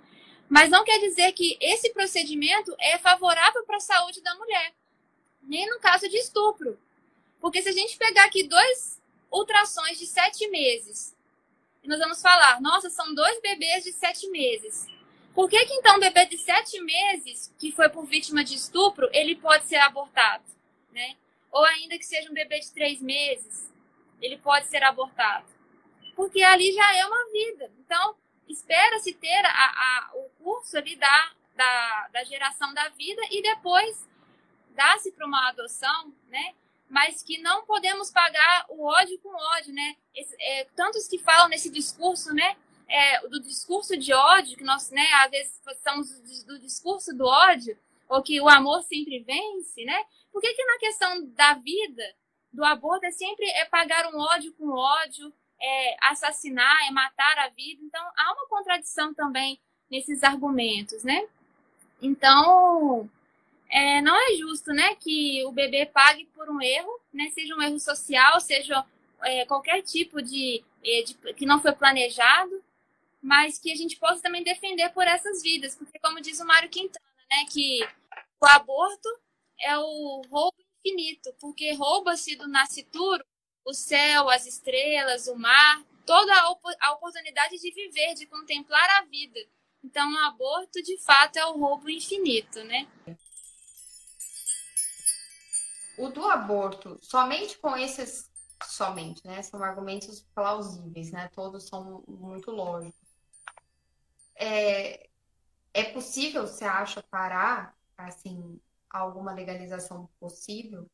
Mas 0.48 0.70
não 0.70 0.85
quer 0.85 1.01
dizer 1.01 1.33
que 1.33 1.59
esse 1.61 1.92
procedimento 1.92 2.75
é 2.79 2.96
favorável 2.98 3.64
para 3.64 3.79
a 3.79 3.81
saúde 3.81 4.22
da 4.22 4.35
mulher 4.37 4.72
nem 5.42 5.68
no 5.68 5.79
caso 5.81 6.09
de 6.09 6.16
estupro. 6.16 6.79
Porque 7.40 7.61
se 7.62 7.68
a 7.68 7.72
gente 7.72 7.98
pegar 7.98 8.25
aqui 8.25 8.44
dois 8.44 9.01
ultrassons 9.31 9.98
de 9.98 10.07
sete 10.07 10.48
meses, 10.48 11.16
e 11.83 11.88
nós 11.88 11.99
vamos 11.99 12.23
falar, 12.23 12.61
nossa, 12.61 12.88
são 12.88 13.14
dois 13.14 13.40
bebês 13.40 13.83
de 13.83 13.92
sete 13.92 14.29
meses. 14.31 14.87
Por 15.35 15.49
que, 15.49 15.64
que 15.64 15.75
então 15.75 15.97
um 15.97 16.01
bebê 16.01 16.27
de 16.27 16.38
sete 16.38 16.81
meses, 16.81 17.53
que 17.59 17.73
foi 17.73 17.88
por 17.88 18.07
vítima 18.07 18.45
de 18.45 18.55
estupro, 18.55 19.09
ele 19.12 19.35
pode 19.35 19.66
ser 19.66 19.77
abortado? 19.77 20.45
Né? 20.92 21.16
Ou 21.51 21.64
ainda 21.64 21.99
que 21.99 22.05
seja 22.05 22.31
um 22.31 22.35
bebê 22.35 22.61
de 22.61 22.71
três 22.73 23.01
meses, 23.01 23.71
ele 24.21 24.37
pode 24.38 24.66
ser 24.68 24.83
abortado. 24.85 25.47
Porque 26.14 26.42
ali 26.42 26.73
já 26.73 26.97
é 26.97 27.07
uma 27.07 27.33
vida. 27.33 27.73
Então, 27.81 28.14
espera-se 28.49 29.14
ter 29.14 29.45
a, 29.45 29.51
a, 29.51 30.11
o 30.14 30.31
curso 30.42 30.77
ali 30.77 30.95
da, 30.97 31.33
da, 31.57 32.09
da 32.12 32.25
geração 32.25 32.73
da 32.75 32.88
vida 32.90 33.23
e 33.31 33.42
depois 33.42 34.07
dá-se 34.71 35.12
para 35.12 35.27
uma 35.27 35.49
adoção, 35.49 36.14
né? 36.29 36.55
Mas 36.88 37.23
que 37.23 37.38
não 37.38 37.64
podemos 37.64 38.11
pagar 38.11 38.66
o 38.68 38.85
ódio 38.85 39.18
com 39.21 39.35
ódio, 39.57 39.73
né? 39.73 39.97
É, 40.43 40.67
tantos 40.77 41.07
que 41.07 41.19
falam 41.19 41.49
nesse 41.49 41.71
discurso, 41.71 42.35
né? 42.35 42.57
É, 42.89 43.27
do 43.29 43.41
discurso 43.41 43.97
de 43.97 44.13
ódio, 44.13 44.57
que 44.57 44.65
nós, 44.65 44.91
né, 44.91 45.07
às 45.25 45.31
vezes 45.31 45.61
estamos 45.67 46.11
do, 46.11 46.47
do 46.47 46.59
discurso 46.59 47.17
do 47.17 47.25
ódio, 47.25 47.79
ou 48.09 48.23
que 48.23 48.39
o 48.41 48.49
amor 48.49 48.83
sempre 48.83 49.21
vence, 49.21 49.85
né? 49.85 50.05
Por 50.31 50.43
que, 50.43 50.53
que 50.53 50.65
na 50.65 50.79
questão 50.79 51.27
da 51.29 51.55
vida, 51.55 52.03
do 52.53 52.65
aborto, 52.65 53.07
é 53.07 53.11
sempre 53.11 53.49
é 53.51 53.65
pagar 53.65 54.13
um 54.13 54.19
ódio 54.19 54.53
com 54.55 54.69
ódio, 54.69 55.33
é 55.61 55.97
assassinar, 56.03 56.87
é 56.87 56.91
matar 56.91 57.39
a 57.39 57.49
vida? 57.49 57.81
Então, 57.83 58.05
há 58.17 58.33
uma 58.35 58.47
contradição 58.49 59.15
também 59.15 59.59
nesses 59.91 60.23
argumentos, 60.23 61.03
né? 61.05 61.27
Então, 62.01 63.09
é, 63.71 64.03
não 64.03 64.15
é 64.15 64.37
justo, 64.37 64.73
né, 64.73 64.95
que 64.97 65.43
o 65.47 65.53
bebê 65.53 65.87
pague 65.87 66.27
por 66.35 66.51
um 66.51 66.61
erro, 66.61 67.01
né, 67.13 67.31
seja 67.31 67.55
um 67.55 67.63
erro 67.63 67.79
social, 67.81 68.39
seja 68.41 68.85
é, 69.25 69.45
qualquer 69.47 69.83
tipo 69.83 70.21
de, 70.23 70.65
é, 70.85 71.03
de, 71.03 71.15
que 71.35 71.47
não 71.47 71.61
foi 71.61 71.73
planejado, 71.73 72.63
mas 73.21 73.59
que 73.59 73.73
a 73.73 73.77
gente 73.77 73.97
possa 73.97 74.21
também 74.23 74.43
defender 74.43 74.91
por 74.91 75.07
essas 75.07 75.43
vidas, 75.43 75.75
porque 75.75 75.99
como 75.99 76.21
diz 76.21 76.41
o 76.41 76.47
Mário 76.47 76.69
Quintana, 76.69 77.05
né, 77.31 77.45
que 77.51 77.81
o 78.41 78.47
aborto 78.47 79.09
é 79.61 79.79
o 79.79 80.23
roubo 80.29 80.57
infinito, 80.85 81.33
porque 81.41 81.73
rouba-se 81.75 82.37
do 82.37 82.49
nascituro 82.49 83.25
o 83.65 83.73
céu, 83.73 84.29
as 84.29 84.45
estrelas, 84.47 85.29
o 85.29 85.37
mar, 85.37 85.85
toda 86.05 86.35
a, 86.35 86.51
op 86.51 86.61
a 86.81 86.93
oportunidade 86.95 87.59
de 87.59 87.71
viver, 87.73 88.15
de 88.15 88.27
contemplar 88.27 88.89
a 88.99 89.05
vida. 89.05 89.39
Então, 89.85 90.13
o 90.13 90.19
aborto, 90.19 90.83
de 90.83 90.99
fato, 90.99 91.37
é 91.37 91.47
o 91.47 91.57
roubo 91.57 91.89
infinito, 91.89 92.63
né? 92.65 92.89
o 95.97 96.09
do 96.09 96.25
aborto, 96.25 96.99
somente 97.03 97.59
com 97.59 97.77
esses, 97.77 98.31
somente, 98.66 99.27
né? 99.27 99.42
São 99.42 99.62
argumentos 99.62 100.25
plausíveis, 100.35 101.11
né? 101.11 101.29
Todos 101.35 101.66
são 101.68 102.03
muito 102.07 102.51
lógicos. 102.51 103.09
É, 104.35 105.09
é 105.72 105.85
possível, 105.85 106.46
você 106.46 106.64
acha, 106.64 107.03
parar, 107.03 107.77
assim, 107.96 108.61
alguma 108.90 109.33
legalização 109.33 110.09
possível, 110.18 110.90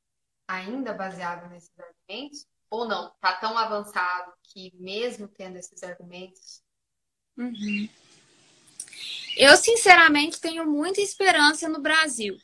ainda 0.46 0.92
baseada 0.92 1.48
nesses 1.48 1.72
argumentos? 1.78 2.46
Ou 2.70 2.86
não? 2.86 3.10
Tá 3.20 3.34
tão 3.34 3.56
avançado 3.56 4.32
que, 4.42 4.72
mesmo 4.76 5.26
tendo 5.26 5.56
esses 5.56 5.82
argumentos. 5.82 6.62
Uhum. 7.36 7.88
Eu, 9.36 9.56
sinceramente, 9.56 10.40
tenho 10.40 10.66
muita 10.66 11.00
esperança 11.00 11.68
no 11.68 11.80
Brasil 11.80 12.38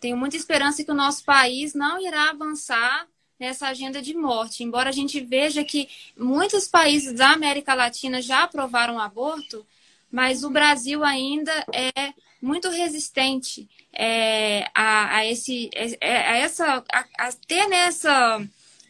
tenho 0.00 0.16
muita 0.16 0.36
esperança 0.36 0.84
que 0.84 0.90
o 0.90 0.94
nosso 0.94 1.24
país 1.24 1.74
não 1.74 2.00
irá 2.00 2.30
avançar 2.30 3.08
nessa 3.38 3.68
agenda 3.68 4.02
de 4.02 4.14
morte. 4.14 4.64
Embora 4.64 4.88
a 4.88 4.92
gente 4.92 5.20
veja 5.20 5.64
que 5.64 5.88
muitos 6.16 6.66
países 6.66 7.12
da 7.14 7.30
América 7.30 7.74
Latina 7.74 8.20
já 8.20 8.42
aprovaram 8.42 8.98
aborto, 8.98 9.66
mas 10.10 10.42
o 10.42 10.50
Brasil 10.50 11.04
ainda 11.04 11.52
é 11.72 12.12
muito 12.40 12.68
resistente 12.68 13.68
é, 13.92 14.68
a, 14.74 15.16
a, 15.16 15.26
esse, 15.26 15.70
é, 15.74 16.16
a, 16.16 16.36
essa, 16.36 16.84
a, 16.92 17.04
a 17.18 17.32
ter 17.46 17.66
nessa 17.68 18.40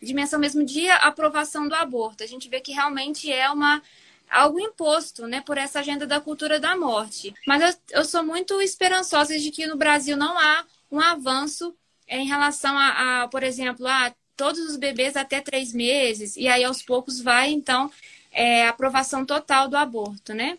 dimensão 0.03 0.39
mesmo 0.39 0.65
de 0.65 0.89
aprovação 0.91 1.69
do 1.69 1.75
aborto. 1.75 2.23
A 2.23 2.27
gente 2.27 2.49
vê 2.49 2.61
que 2.61 2.73
realmente 2.73 3.33
é 3.33 3.51
uma 3.51 3.83
algo 4.31 4.61
imposto, 4.61 5.27
né, 5.27 5.41
por 5.41 5.57
essa 5.57 5.81
agenda 5.81 6.07
da 6.07 6.21
cultura 6.21 6.61
da 6.61 6.77
morte. 6.77 7.35
Mas 7.47 7.63
eu, 7.63 7.99
eu 8.01 8.05
sou 8.05 8.23
muito 8.23 8.61
esperançosa 8.61 9.39
de 9.39 9.51
que 9.51 9.67
no 9.67 9.77
Brasil 9.77 10.17
não 10.17 10.39
há 10.39 10.65
um 10.93 11.01
avanço 11.01 11.75
em 12.07 12.27
relação 12.27 12.77
a, 12.79 13.23
a, 13.23 13.29
por 13.29 13.43
exemplo, 13.43 13.87
a 13.87 14.13
todos 14.39 14.61
os 14.61 14.77
bebês 14.77 15.17
até 15.17 15.41
três 15.41 15.75
meses, 15.75 16.37
e 16.37 16.47
aí 16.47 16.63
aos 16.63 16.81
poucos 16.81 17.21
vai, 17.21 17.51
então, 17.51 17.91
é, 18.31 18.69
aprovação 18.69 19.27
total 19.27 19.69
do 19.69 19.77
aborto, 19.77 20.33
né? 20.33 20.57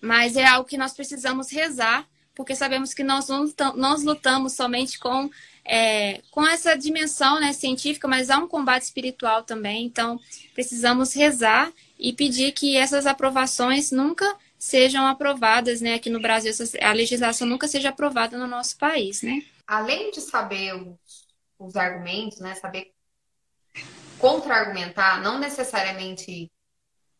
Mas 0.00 0.36
é 0.36 0.44
algo 0.44 0.68
que 0.68 0.76
nós 0.76 0.92
precisamos 0.92 1.50
rezar, 1.50 2.06
porque 2.34 2.56
sabemos 2.56 2.92
que 2.92 3.04
nós 3.04 3.28
não 3.28 3.46
nós 3.76 4.02
lutamos 4.02 4.54
somente 4.54 4.98
com, 4.98 5.30
é, 5.64 6.20
com 6.30 6.46
essa 6.46 6.76
dimensão 6.76 7.40
né, 7.40 7.52
científica, 7.52 8.08
mas 8.08 8.30
há 8.30 8.38
um 8.38 8.48
combate 8.48 8.82
espiritual 8.82 9.44
também, 9.44 9.86
então 9.86 10.20
precisamos 10.52 11.14
rezar 11.14 11.72
e 11.98 12.12
pedir 12.12 12.52
que 12.52 12.76
essas 12.76 13.06
aprovações 13.06 13.92
nunca 13.92 14.36
sejam 14.58 15.06
aprovadas, 15.06 15.80
né, 15.80 15.94
aqui 15.94 16.10
no 16.10 16.20
Brasil, 16.20 16.52
a 16.82 16.92
legislação 16.92 17.46
nunca 17.46 17.68
seja 17.68 17.90
aprovada 17.90 18.36
no 18.36 18.46
nosso 18.48 18.76
país, 18.76 19.22
né? 19.22 19.40
Além 19.66 20.10
de 20.10 20.20
saber 20.20 20.74
os, 20.74 21.27
os 21.58 21.76
argumentos, 21.76 22.38
né, 22.40 22.54
saber 22.54 22.92
contra-argumentar, 24.18 25.20
não 25.22 25.38
necessariamente 25.38 26.50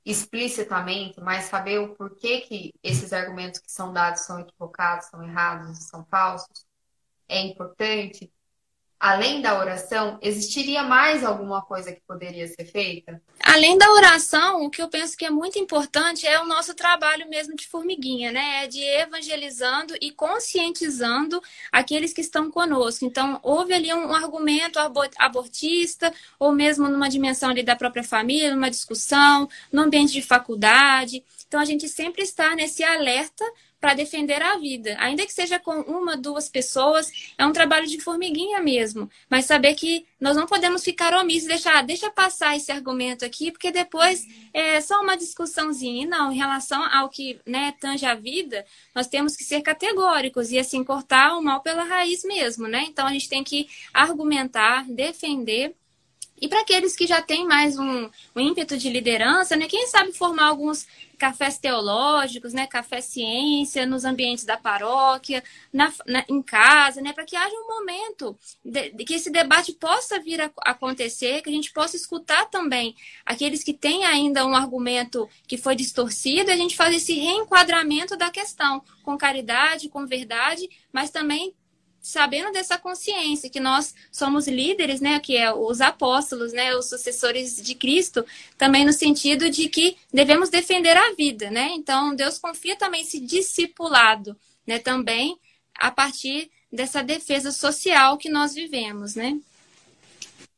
explicitamente, 0.04 1.20
mas 1.20 1.44
saber 1.44 1.78
o 1.78 1.94
porquê 1.94 2.40
que 2.40 2.72
esses 2.82 3.12
argumentos 3.12 3.60
que 3.60 3.70
são 3.70 3.92
dados 3.92 4.22
são 4.22 4.40
equivocados, 4.40 5.06
são 5.06 5.22
errados, 5.22 5.78
são 5.84 6.04
falsos, 6.06 6.66
é 7.28 7.40
importante 7.40 8.32
além 9.00 9.40
da 9.40 9.58
oração, 9.58 10.18
existiria 10.20 10.82
mais 10.82 11.24
alguma 11.24 11.62
coisa 11.62 11.92
que 11.92 12.00
poderia 12.06 12.46
ser 12.48 12.64
feita? 12.64 13.20
Além 13.40 13.78
da 13.78 13.90
oração, 13.92 14.64
o 14.64 14.70
que 14.70 14.82
eu 14.82 14.88
penso 14.88 15.16
que 15.16 15.24
é 15.24 15.30
muito 15.30 15.58
importante 15.58 16.26
é 16.26 16.40
o 16.40 16.46
nosso 16.46 16.74
trabalho 16.74 17.28
mesmo 17.28 17.54
de 17.54 17.66
formiguinha, 17.66 18.32
né? 18.32 18.64
É 18.64 18.66
de 18.66 18.82
evangelizando 18.82 19.94
e 20.00 20.10
conscientizando 20.10 21.40
aqueles 21.70 22.12
que 22.12 22.20
estão 22.20 22.50
conosco. 22.50 23.04
Então, 23.04 23.38
houve 23.42 23.72
ali 23.72 23.92
um 23.94 24.12
argumento 24.12 24.78
abortista, 25.18 26.12
ou 26.38 26.52
mesmo 26.52 26.88
numa 26.88 27.08
dimensão 27.08 27.50
ali 27.50 27.62
da 27.62 27.76
própria 27.76 28.02
família, 28.02 28.54
numa 28.54 28.70
discussão, 28.70 29.48
no 29.72 29.82
ambiente 29.82 30.12
de 30.12 30.22
faculdade. 30.22 31.24
Então, 31.46 31.60
a 31.60 31.64
gente 31.64 31.88
sempre 31.88 32.22
está 32.22 32.54
nesse 32.54 32.82
alerta 32.82 33.44
para 33.80 33.94
defender 33.94 34.42
a 34.42 34.56
vida. 34.56 34.96
Ainda 34.98 35.24
que 35.24 35.32
seja 35.32 35.58
com 35.58 35.80
uma, 35.82 36.16
duas 36.16 36.48
pessoas, 36.48 37.10
é 37.36 37.46
um 37.46 37.52
trabalho 37.52 37.86
de 37.86 38.00
formiguinha 38.00 38.60
mesmo. 38.60 39.08
Mas 39.30 39.44
saber 39.44 39.74
que 39.74 40.06
nós 40.20 40.36
não 40.36 40.46
podemos 40.46 40.82
ficar 40.82 41.14
omissos 41.14 41.44
e 41.44 41.48
deixar, 41.48 41.78
ah, 41.78 41.82
deixa 41.82 42.10
passar 42.10 42.56
esse 42.56 42.72
argumento 42.72 43.24
aqui, 43.24 43.52
porque 43.52 43.70
depois 43.70 44.26
é 44.52 44.80
só 44.80 45.00
uma 45.00 45.16
discussãozinha. 45.16 46.06
Não, 46.06 46.32
em 46.32 46.36
relação 46.36 46.82
ao 46.92 47.08
que 47.08 47.40
né, 47.46 47.74
tange 47.80 48.04
a 48.04 48.14
vida, 48.14 48.64
nós 48.94 49.06
temos 49.06 49.36
que 49.36 49.44
ser 49.44 49.62
categóricos 49.62 50.50
e 50.50 50.58
assim 50.58 50.82
cortar 50.82 51.36
o 51.36 51.42
mal 51.42 51.60
pela 51.60 51.84
raiz 51.84 52.24
mesmo, 52.24 52.66
né? 52.66 52.84
Então 52.88 53.06
a 53.06 53.12
gente 53.12 53.28
tem 53.28 53.44
que 53.44 53.68
argumentar, 53.94 54.84
defender 54.88 55.74
e 56.40 56.48
para 56.48 56.60
aqueles 56.60 56.96
que 56.96 57.06
já 57.06 57.20
têm 57.20 57.46
mais 57.46 57.78
um, 57.78 58.08
um, 58.34 58.40
ímpeto 58.40 58.76
de 58.76 58.88
liderança, 58.88 59.56
né, 59.56 59.66
quem 59.66 59.86
sabe 59.86 60.12
formar 60.12 60.46
alguns 60.46 60.86
cafés 61.18 61.58
teológicos, 61.58 62.52
né, 62.52 62.66
café 62.66 63.00
ciência 63.00 63.84
nos 63.84 64.04
ambientes 64.04 64.44
da 64.44 64.56
paróquia, 64.56 65.42
na, 65.72 65.92
na, 66.06 66.24
em 66.28 66.40
casa, 66.40 67.00
né, 67.00 67.12
para 67.12 67.24
que 67.24 67.36
haja 67.36 67.54
um 67.54 67.66
momento 67.66 68.38
de, 68.64 68.90
de, 68.90 69.04
que 69.04 69.14
esse 69.14 69.30
debate 69.30 69.72
possa 69.72 70.20
vir 70.20 70.40
a 70.40 70.50
acontecer, 70.64 71.42
que 71.42 71.50
a 71.50 71.52
gente 71.52 71.72
possa 71.72 71.96
escutar 71.96 72.46
também 72.46 72.94
aqueles 73.26 73.64
que 73.64 73.74
têm 73.74 74.04
ainda 74.04 74.46
um 74.46 74.54
argumento 74.54 75.28
que 75.46 75.56
foi 75.56 75.74
distorcido, 75.74 76.50
e 76.50 76.54
a 76.54 76.56
gente 76.56 76.76
faz 76.76 76.94
esse 76.94 77.14
reenquadramento 77.14 78.16
da 78.16 78.30
questão 78.30 78.82
com 79.02 79.18
caridade, 79.18 79.88
com 79.88 80.06
verdade, 80.06 80.68
mas 80.92 81.10
também 81.10 81.54
sabendo 82.08 82.50
dessa 82.50 82.78
consciência 82.78 83.50
que 83.50 83.60
nós 83.60 83.94
somos 84.10 84.48
líderes, 84.48 84.98
né, 84.98 85.20
que 85.20 85.36
é 85.36 85.52
os 85.52 85.82
apóstolos, 85.82 86.54
né, 86.54 86.74
os 86.74 86.88
sucessores 86.88 87.56
de 87.56 87.74
Cristo, 87.74 88.24
também 88.56 88.82
no 88.82 88.94
sentido 88.94 89.50
de 89.50 89.68
que 89.68 89.98
devemos 90.10 90.48
defender 90.48 90.96
a 90.96 91.12
vida, 91.12 91.50
né? 91.50 91.68
Então 91.72 92.14
Deus 92.14 92.38
confia 92.38 92.76
também 92.76 93.02
esse 93.02 93.20
discipulado, 93.20 94.34
né, 94.66 94.78
também 94.78 95.38
a 95.78 95.90
partir 95.90 96.50
dessa 96.72 97.02
defesa 97.02 97.52
social 97.52 98.16
que 98.16 98.30
nós 98.30 98.54
vivemos, 98.54 99.14
né? 99.14 99.38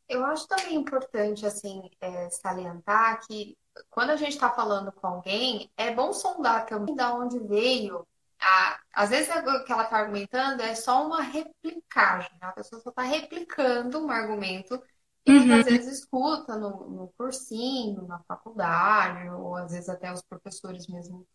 Eu 0.09 0.25
acho 0.27 0.47
também 0.47 0.77
importante 0.77 1.45
assim 1.45 1.91
é, 2.01 2.31
salientar 2.31 3.27
que 3.27 3.57
quando 3.91 4.11
a 4.11 4.17
gente 4.17 4.33
está 4.35 4.51
falando 4.51 4.93
com 4.93 5.07
alguém, 5.07 5.69
é 5.77 5.93
bom 5.93 6.13
sondar 6.13 6.67
também 6.67 6.95
da 6.95 7.13
onde 7.13 7.41
veio 7.41 8.07
a, 8.41 8.81
às 8.93 9.11
vezes 9.11 9.29
o 9.29 9.65
que 9.65 9.73
ela 9.73 9.85
está 9.85 9.99
argumentando 9.99 10.63
é 10.63 10.75
só 10.75 11.07
uma 11.07 11.23
replicagem. 11.23 12.31
Né? 12.41 12.49
A 12.49 12.53
pessoa 12.53 12.81
só 12.81 12.91
está 12.91 13.03
replicando 13.03 14.05
um 14.05 14.11
argumento 14.11 14.83
que 15.25 15.33
uhum. 15.33 15.59
às 15.59 15.67
vezes 15.67 15.99
escuta 16.01 16.57
no, 16.57 16.91
no 16.91 17.09
cursinho, 17.17 18.07
na 18.07 18.21
faculdade, 18.21 19.29
ou 19.31 19.55
às 19.57 19.73
vezes 19.73 19.89
até 19.89 20.13
os 20.13 20.23
professores 20.23 20.87
mesmo 20.87 21.27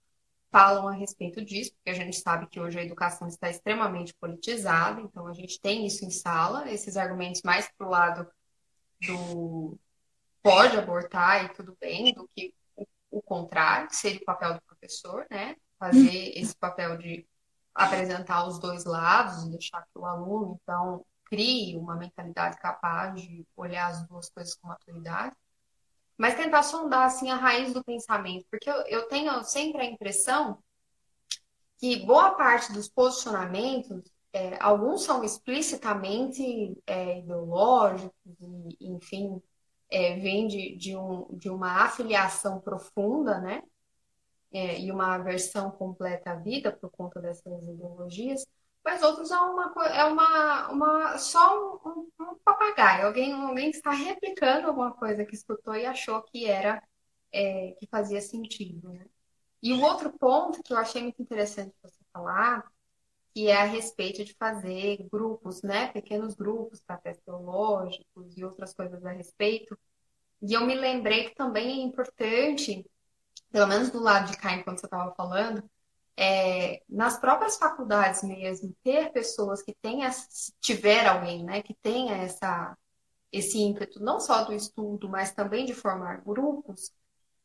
falam 0.51 0.87
a 0.87 0.93
respeito 0.93 1.43
disso, 1.43 1.73
porque 1.73 1.89
a 1.89 1.93
gente 1.93 2.17
sabe 2.17 2.47
que 2.47 2.59
hoje 2.59 2.79
a 2.79 2.83
educação 2.83 3.27
está 3.27 3.49
extremamente 3.49 4.13
politizada, 4.15 5.01
então 5.01 5.27
a 5.27 5.33
gente 5.33 5.59
tem 5.59 5.85
isso 5.85 6.05
em 6.05 6.09
sala, 6.09 6.71
esses 6.71 6.95
argumentos 6.95 7.41
mais 7.43 7.69
para 7.77 7.85
o 7.85 7.89
lado 7.89 8.27
do 9.05 9.77
pode 10.41 10.77
abortar 10.77 11.43
e 11.43 11.49
tudo 11.49 11.75
bem, 11.79 12.13
do 12.13 12.29
que 12.33 12.53
o, 12.75 12.85
o 13.11 13.21
contrário, 13.21 13.89
que 13.89 13.95
seria 13.95 14.21
o 14.21 14.25
papel 14.25 14.53
do 14.53 14.61
professor, 14.61 15.25
né? 15.29 15.55
Fazer 15.79 16.38
esse 16.38 16.55
papel 16.55 16.97
de 16.97 17.27
apresentar 17.73 18.47
os 18.47 18.59
dois 18.59 18.85
lados 18.85 19.43
e 19.43 19.49
deixar 19.49 19.81
que 19.81 19.99
o 19.99 20.05
aluno, 20.05 20.59
então, 20.63 21.05
crie 21.25 21.75
uma 21.75 21.95
mentalidade 21.95 22.57
capaz 22.57 23.21
de 23.21 23.45
olhar 23.55 23.88
as 23.91 24.07
duas 24.07 24.29
coisas 24.29 24.55
com 24.55 24.67
maturidade, 24.67 25.35
mas 26.17 26.35
tentar 26.35 26.63
sondar, 26.63 27.07
assim, 27.07 27.29
a 27.29 27.35
raiz 27.35 27.73
do 27.73 27.83
pensamento, 27.83 28.45
porque 28.49 28.69
eu, 28.69 28.81
eu 28.88 29.07
tenho 29.07 29.43
sempre 29.43 29.81
a 29.81 29.85
impressão 29.85 30.57
que 31.77 32.05
boa 32.05 32.31
parte 32.31 32.71
dos 32.71 32.88
posicionamentos, 32.88 34.01
é, 34.31 34.57
alguns 34.61 35.03
são 35.03 35.23
explicitamente 35.23 36.77
é, 36.88 37.19
ideológicos, 37.19 38.11
e, 38.79 38.88
enfim, 38.88 39.41
é, 39.89 40.17
vem 40.19 40.47
de, 40.47 40.75
de, 40.77 40.95
um, 40.95 41.27
de 41.31 41.49
uma 41.49 41.83
afiliação 41.83 42.59
profunda, 42.59 43.39
né? 43.39 43.61
É, 44.55 44.79
e 44.79 44.89
uma 44.91 45.15
aversão 45.15 45.69
completa 45.69 46.31
à 46.31 46.35
vida 46.35 46.71
por 46.71 46.89
conta 46.89 47.19
dessas 47.19 47.67
ideologias, 47.67 48.47
mas 48.83 49.03
outros 49.03 49.29
é 49.31 49.37
uma, 49.37 49.73
é 49.87 50.05
uma, 50.05 50.71
uma 50.71 51.17
só 51.17 51.79
um, 51.85 51.89
um, 51.89 52.23
um 52.23 52.35
papagaio, 52.43 53.07
alguém, 53.07 53.33
alguém 53.33 53.69
está 53.69 53.91
replicando 53.91 54.67
alguma 54.67 54.93
coisa 54.93 55.25
que 55.25 55.35
escutou 55.35 55.75
e 55.75 55.85
achou 55.85 56.21
que 56.21 56.45
era 56.45 56.81
é, 57.33 57.75
que 57.79 57.87
fazia 57.87 58.21
sentido. 58.21 58.89
Né? 58.89 59.05
E 59.61 59.73
o 59.73 59.81
outro 59.81 60.11
ponto 60.17 60.63
que 60.63 60.71
eu 60.71 60.77
achei 60.77 61.01
muito 61.01 61.21
interessante 61.21 61.75
você 61.83 61.99
falar, 62.13 62.63
que 63.33 63.49
é 63.49 63.57
a 63.57 63.65
respeito 63.65 64.23
de 64.23 64.33
fazer 64.35 65.05
grupos, 65.11 65.61
né, 65.63 65.87
pequenos 65.87 66.33
grupos 66.33 66.79
testes 66.79 67.21
teológicos 67.25 68.37
e 68.37 68.45
outras 68.45 68.73
coisas 68.73 69.05
a 69.05 69.11
respeito. 69.11 69.77
E 70.41 70.53
eu 70.53 70.65
me 70.65 70.75
lembrei 70.75 71.25
que 71.25 71.35
também 71.35 71.81
é 71.81 71.83
importante 71.83 72.85
pelo 73.55 73.67
menos 73.67 73.89
do 73.89 74.01
lado 74.01 74.29
de 74.29 74.37
cá, 74.37 74.51
enquanto 74.51 74.79
você 74.79 74.85
estava 74.85 75.15
falando, 75.15 75.63
é, 76.17 76.81
nas 76.89 77.17
próprias 77.17 77.57
faculdades 77.57 78.21
mesmo, 78.21 78.75
ter 78.83 79.13
pessoas 79.13 79.61
que 79.61 79.73
tenham, 79.81 80.11
se 80.11 80.51
tiver 80.59 81.07
alguém, 81.07 81.41
né, 81.41 81.61
que 81.61 81.73
tenha 81.73 82.17
essa, 82.17 82.77
esse 83.31 83.57
ímpeto, 83.57 84.03
não 84.03 84.19
só 84.19 84.43
do 84.43 84.51
estudo, 84.51 85.07
mas 85.07 85.31
também 85.31 85.65
de 85.65 85.73
formar 85.73 86.17
grupos, 86.17 86.91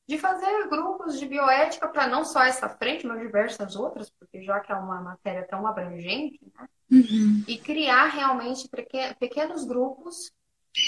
de 0.04 0.18
fazer 0.18 0.68
grupos 0.68 1.16
de 1.16 1.26
bioética 1.26 1.86
para 1.86 2.08
não 2.08 2.24
só 2.24 2.42
essa 2.42 2.68
frente, 2.68 3.06
mas 3.06 3.20
diversas 3.20 3.76
outras, 3.76 4.10
porque 4.10 4.42
já 4.42 4.58
que 4.58 4.72
é 4.72 4.74
uma 4.74 5.00
matéria 5.00 5.46
tão 5.46 5.64
abrangente, 5.64 6.40
né? 6.52 6.68
Uhum. 6.90 7.44
E 7.46 7.56
criar 7.56 8.06
realmente 8.06 8.68
pequenos 9.20 9.64
grupos 9.64 10.32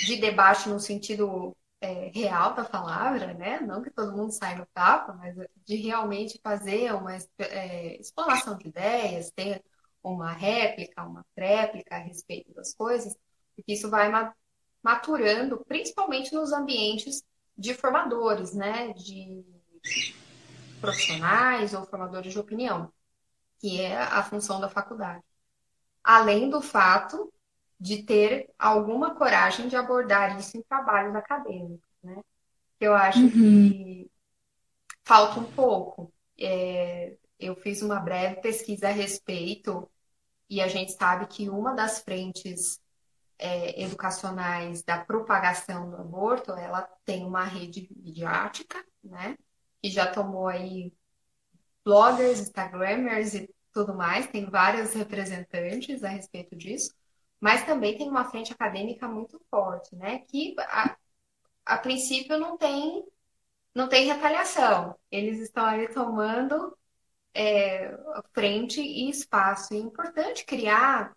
de 0.05 0.17
debate 0.17 0.69
no 0.69 0.81
sentido 0.81 1.57
é, 1.83 2.13
real 2.15 2.55
da 2.55 2.65
palavra, 2.65 3.35
né? 3.35 3.61
Não 3.61 3.83
que 3.83 3.91
todo 3.91 4.17
mundo 4.17 4.31
saia 4.31 4.57
no 4.57 4.67
tapa, 4.67 5.13
mas 5.15 5.35
de 5.67 5.75
realmente 5.75 6.41
fazer 6.41 6.95
uma 6.95 7.17
é, 7.39 8.01
explanação 8.01 8.57
de 8.57 8.69
ideias, 8.69 9.33
ter 9.33 9.63
uma 10.01 10.31
réplica, 10.31 11.03
uma 11.03 11.27
tréplica 11.35 11.97
a 11.97 11.99
respeito 11.99 12.55
das 12.55 12.73
coisas, 12.73 13.17
porque 13.57 13.73
isso 13.73 13.91
vai 13.91 14.11
maturando, 14.81 15.65
principalmente 15.67 16.33
nos 16.33 16.53
ambientes 16.53 17.25
de 17.59 17.75
formadores, 17.75 18.55
né? 18.55 18.93
De 18.93 19.45
profissionais 20.81 21.75
ou 21.75 21.85
formadores 21.85 22.33
de 22.33 22.39
opinião, 22.39 22.93
que 23.59 23.81
é 23.81 23.99
a 23.99 24.23
função 24.23 24.61
da 24.61 24.69
faculdade. 24.69 25.25
Além 26.03 26.49
do 26.49 26.63
fato 26.63 27.33
de 27.83 28.05
ter 28.05 28.49
alguma 28.57 29.13
coragem 29.17 29.67
de 29.67 29.75
abordar 29.75 30.39
isso 30.39 30.57
em 30.57 30.63
trabalhos 30.63 31.17
acadêmicos, 31.17 31.81
né? 32.01 32.23
Eu 32.79 32.95
acho 32.95 33.19
uhum. 33.19 33.31
que 33.31 34.11
falta 35.05 35.41
um 35.41 35.53
pouco. 35.53 36.15
É, 36.39 37.17
eu 37.41 37.57
fiz 37.57 37.83
uma 37.83 37.99
breve 37.99 38.37
pesquisa 38.37 38.87
a 38.87 38.93
respeito 38.93 39.91
e 40.49 40.61
a 40.61 40.69
gente 40.69 40.93
sabe 40.93 41.27
que 41.27 41.51
uma 41.51 41.75
das 41.75 41.99
frentes 41.99 42.81
é, 43.37 43.83
educacionais 43.83 44.85
da 44.85 45.05
propagação 45.05 45.91
do 45.91 45.97
aborto, 45.97 46.53
ela 46.53 46.83
tem 47.05 47.27
uma 47.27 47.43
rede 47.43 47.89
midiática, 47.97 48.79
né? 49.03 49.37
Que 49.83 49.91
já 49.91 50.07
tomou 50.07 50.47
aí 50.47 50.95
bloggers, 51.85 52.39
instagramers 52.39 53.35
e 53.35 53.53
tudo 53.73 53.93
mais, 53.93 54.29
tem 54.29 54.49
vários 54.49 54.95
representantes 54.95 56.05
a 56.05 56.09
respeito 56.09 56.55
disso 56.55 56.95
mas 57.43 57.67
também 57.67 57.99
tem 57.99 58.09
uma 58.09 58.25
frente 58.25 58.53
acadêmica 58.53 59.09
muito 59.09 59.41
forte, 59.51 59.97
né? 59.97 60.21
Que 60.21 60.55
a, 60.61 60.97
a 61.67 61.79
princípio 61.79 62.39
não 62.39 62.57
tem 62.57 63.05
não 63.75 63.89
tem 63.89 64.07
retaliação. 64.07 64.97
Eles 65.11 65.41
estão 65.41 65.65
ali 65.65 65.89
tomando 65.89 66.79
é, 67.35 67.99
frente 68.33 68.81
e 68.81 69.11
espaço. 69.11 69.75
E 69.75 69.79
é 69.79 69.81
importante 69.81 70.45
criar 70.45 71.17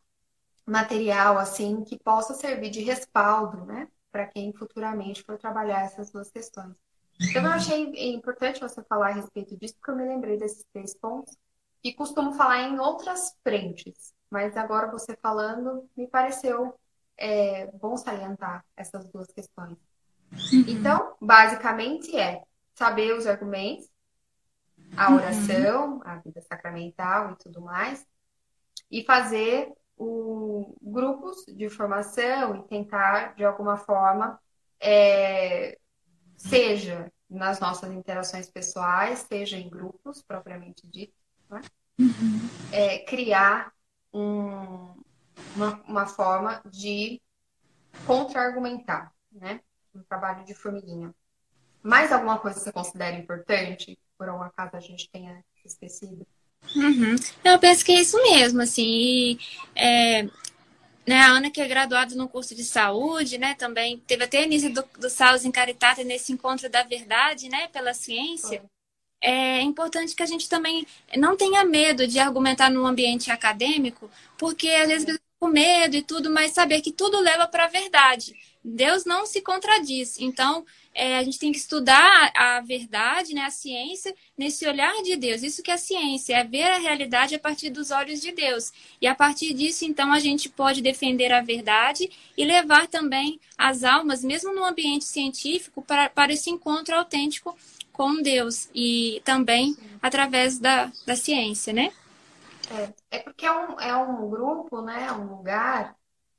material 0.66 1.38
assim 1.38 1.84
que 1.84 2.00
possa 2.00 2.34
servir 2.34 2.72
de 2.72 2.82
respaldo, 2.82 3.64
né? 3.66 3.88
Para 4.12 4.26
quem 4.26 4.52
futuramente 4.52 5.22
for 5.22 5.38
trabalhar 5.38 5.82
essas 5.84 6.10
duas 6.12 6.32
questões. 6.32 6.76
Então, 7.22 7.44
eu 7.44 7.52
achei 7.52 8.14
importante 8.16 8.62
você 8.62 8.84
falar 8.86 9.10
a 9.10 9.14
respeito 9.14 9.56
disso, 9.58 9.76
porque 9.76 9.92
eu 9.92 9.96
me 9.96 10.08
lembrei 10.08 10.38
desses 10.38 10.66
três 10.74 10.96
pontos 10.96 11.38
e 11.84 11.94
costumo 11.94 12.34
falar 12.34 12.64
em 12.64 12.80
outras 12.80 13.38
frentes, 13.44 14.12
mas 14.30 14.56
agora 14.58 14.92
você 14.92 15.16
falando, 15.16 15.90
me 15.96 16.08
pareceu 16.08 16.78
é, 17.18 17.68
bom 17.68 17.96
salientar 17.98 18.66
essas 18.76 19.08
duas 19.10 19.32
questões. 19.32 19.78
Uhum. 20.32 20.66
Então, 20.68 21.16
basicamente 21.22 22.16
é 22.18 22.44
saber 22.74 23.14
os 23.14 23.26
argumentos, 23.26 23.90
a 24.98 25.10
uhum. 25.10 25.16
oração, 25.16 25.94
uhum. 25.96 26.02
a 26.04 26.18
vida 26.18 26.42
sacramental 26.42 27.32
e 27.32 27.36
tudo 27.38 27.62
mais, 27.62 28.06
e 28.92 29.04
fazer 29.04 29.72
o, 29.98 30.76
grupos 30.82 31.46
de 31.48 31.70
formação 31.70 32.56
e 32.56 32.64
tentar, 32.68 33.36
de 33.36 33.46
alguma 33.46 33.78
forma, 33.78 34.40
é, 34.80 35.78
seja 36.38 37.12
nas 37.30 37.60
nossas 37.60 37.92
interações 37.92 38.50
pessoais, 38.50 39.20
seja 39.20 39.58
em 39.58 39.70
grupos 39.70 40.22
propriamente 40.22 40.86
dito, 40.88 41.14
né? 41.50 41.62
uhum. 42.00 42.50
é, 42.72 43.00
criar 43.00 43.74
um, 44.16 44.96
uma, 45.56 45.82
uma 45.88 46.08
forma 46.08 46.62
de 46.72 47.22
contra-argumentar, 48.08 49.12
né? 49.32 49.60
Um 49.94 50.02
trabalho 50.04 50.46
de 50.46 50.54
formiguinha. 50.54 51.14
Mais 51.84 52.12
alguma 52.12 52.40
coisa 52.40 52.58
que 52.58 52.64
você 52.64 52.72
considera 52.72 53.18
importante, 53.18 54.00
por 54.18 54.30
algum 54.30 54.44
acaso 54.44 54.78
a 54.78 54.80
gente 54.80 55.10
tenha 55.12 55.44
esquecido? 55.64 56.26
Uhum. 56.76 57.16
Eu 57.44 57.60
penso 57.60 57.84
que 57.84 57.92
é 57.92 58.02
isso 58.02 58.18
mesmo, 58.24 58.62
assim. 58.62 58.86
E, 58.86 59.40
é, 59.76 60.24
né, 61.06 61.22
a 61.22 61.28
Ana, 61.28 61.52
que 61.52 61.62
é 61.62 61.68
graduada 61.68 62.16
no 62.16 62.28
curso 62.28 62.56
de 62.56 62.64
saúde, 62.64 63.38
né, 63.38 63.54
também 63.56 64.00
teve 64.00 64.24
até 64.24 64.44
início 64.44 64.74
do, 64.74 64.84
do 64.98 65.10
Salos 65.10 65.46
em 65.46 65.52
Caritate 65.52 66.04
nesse 66.04 66.32
encontro 66.32 66.70
da 66.70 66.84
verdade, 66.84 67.50
né, 67.50 67.68
pela 67.68 67.94
ciência. 67.94 68.64
É 69.28 69.60
importante 69.62 70.16
que 70.16 70.22
a 70.22 70.26
gente 70.28 70.48
também 70.48 70.86
não 71.18 71.36
tenha 71.36 71.66
medo 71.66 72.06
de 72.08 72.20
argumentar 72.20 72.70
no 72.70 72.86
ambiente 72.86 73.32
acadêmico, 73.32 74.08
porque 74.38 74.70
às 74.70 74.88
vezes 74.88 75.20
com 75.40 75.48
medo 75.48 75.96
e 75.96 76.04
tudo, 76.04 76.30
mas 76.30 76.52
saber 76.52 76.82
que 76.82 76.92
tudo 76.92 77.20
leva 77.20 77.48
para 77.48 77.66
a 77.66 77.68
verdade. 77.68 78.36
Deus 78.64 79.04
não 79.04 79.26
se 79.26 79.42
contradiz. 79.42 80.20
Então, 80.20 80.64
é, 80.96 81.18
a 81.18 81.24
gente 81.24 81.38
tem 81.38 81.52
que 81.52 81.58
estudar 81.58 82.32
a 82.34 82.62
verdade, 82.62 83.36
né, 83.36 83.42
a 83.42 83.50
ciência, 83.50 84.16
nesse 84.38 84.66
olhar 84.66 84.94
de 85.04 85.18
Deus. 85.18 85.44
Isso 85.44 85.62
que 85.62 85.70
é 85.70 85.74
a 85.74 85.78
ciência, 85.78 86.38
é 86.38 86.44
ver 86.46 86.64
a 86.64 86.78
realidade 86.78 87.36
a 87.36 87.40
partir 87.40 87.70
dos 87.70 87.92
olhos 87.92 88.22
de 88.22 88.32
Deus. 88.32 88.72
E 89.02 89.06
a 89.06 89.14
partir 89.14 89.54
disso, 89.54 89.84
então, 89.84 90.14
a 90.14 90.20
gente 90.20 90.48
pode 90.48 90.82
defender 90.82 91.34
a 91.34 91.42
verdade 91.42 92.10
e 92.38 92.46
levar 92.46 92.88
também 92.88 93.38
as 93.58 93.84
almas, 93.84 94.24
mesmo 94.24 94.56
no 94.56 94.64
ambiente 94.64 95.04
científico, 95.04 95.82
para, 95.82 96.10
para 96.10 96.32
esse 96.32 96.50
encontro 96.50 96.96
autêntico 96.96 97.58
com 97.92 98.22
Deus. 98.22 98.70
E 98.74 99.22
também 99.26 99.76
através 100.02 100.60
da, 100.60 100.90
da 101.06 101.16
ciência, 101.18 101.74
né? 101.74 101.92
É, 102.72 103.18
é 103.18 103.20
porque 103.20 103.46
é 103.46 103.52
um, 103.52 103.80
é 103.80 103.96
um 103.96 104.30
grupo, 104.30 104.82
né, 104.82 105.12
um 105.12 105.36
lugar, 105.36 105.96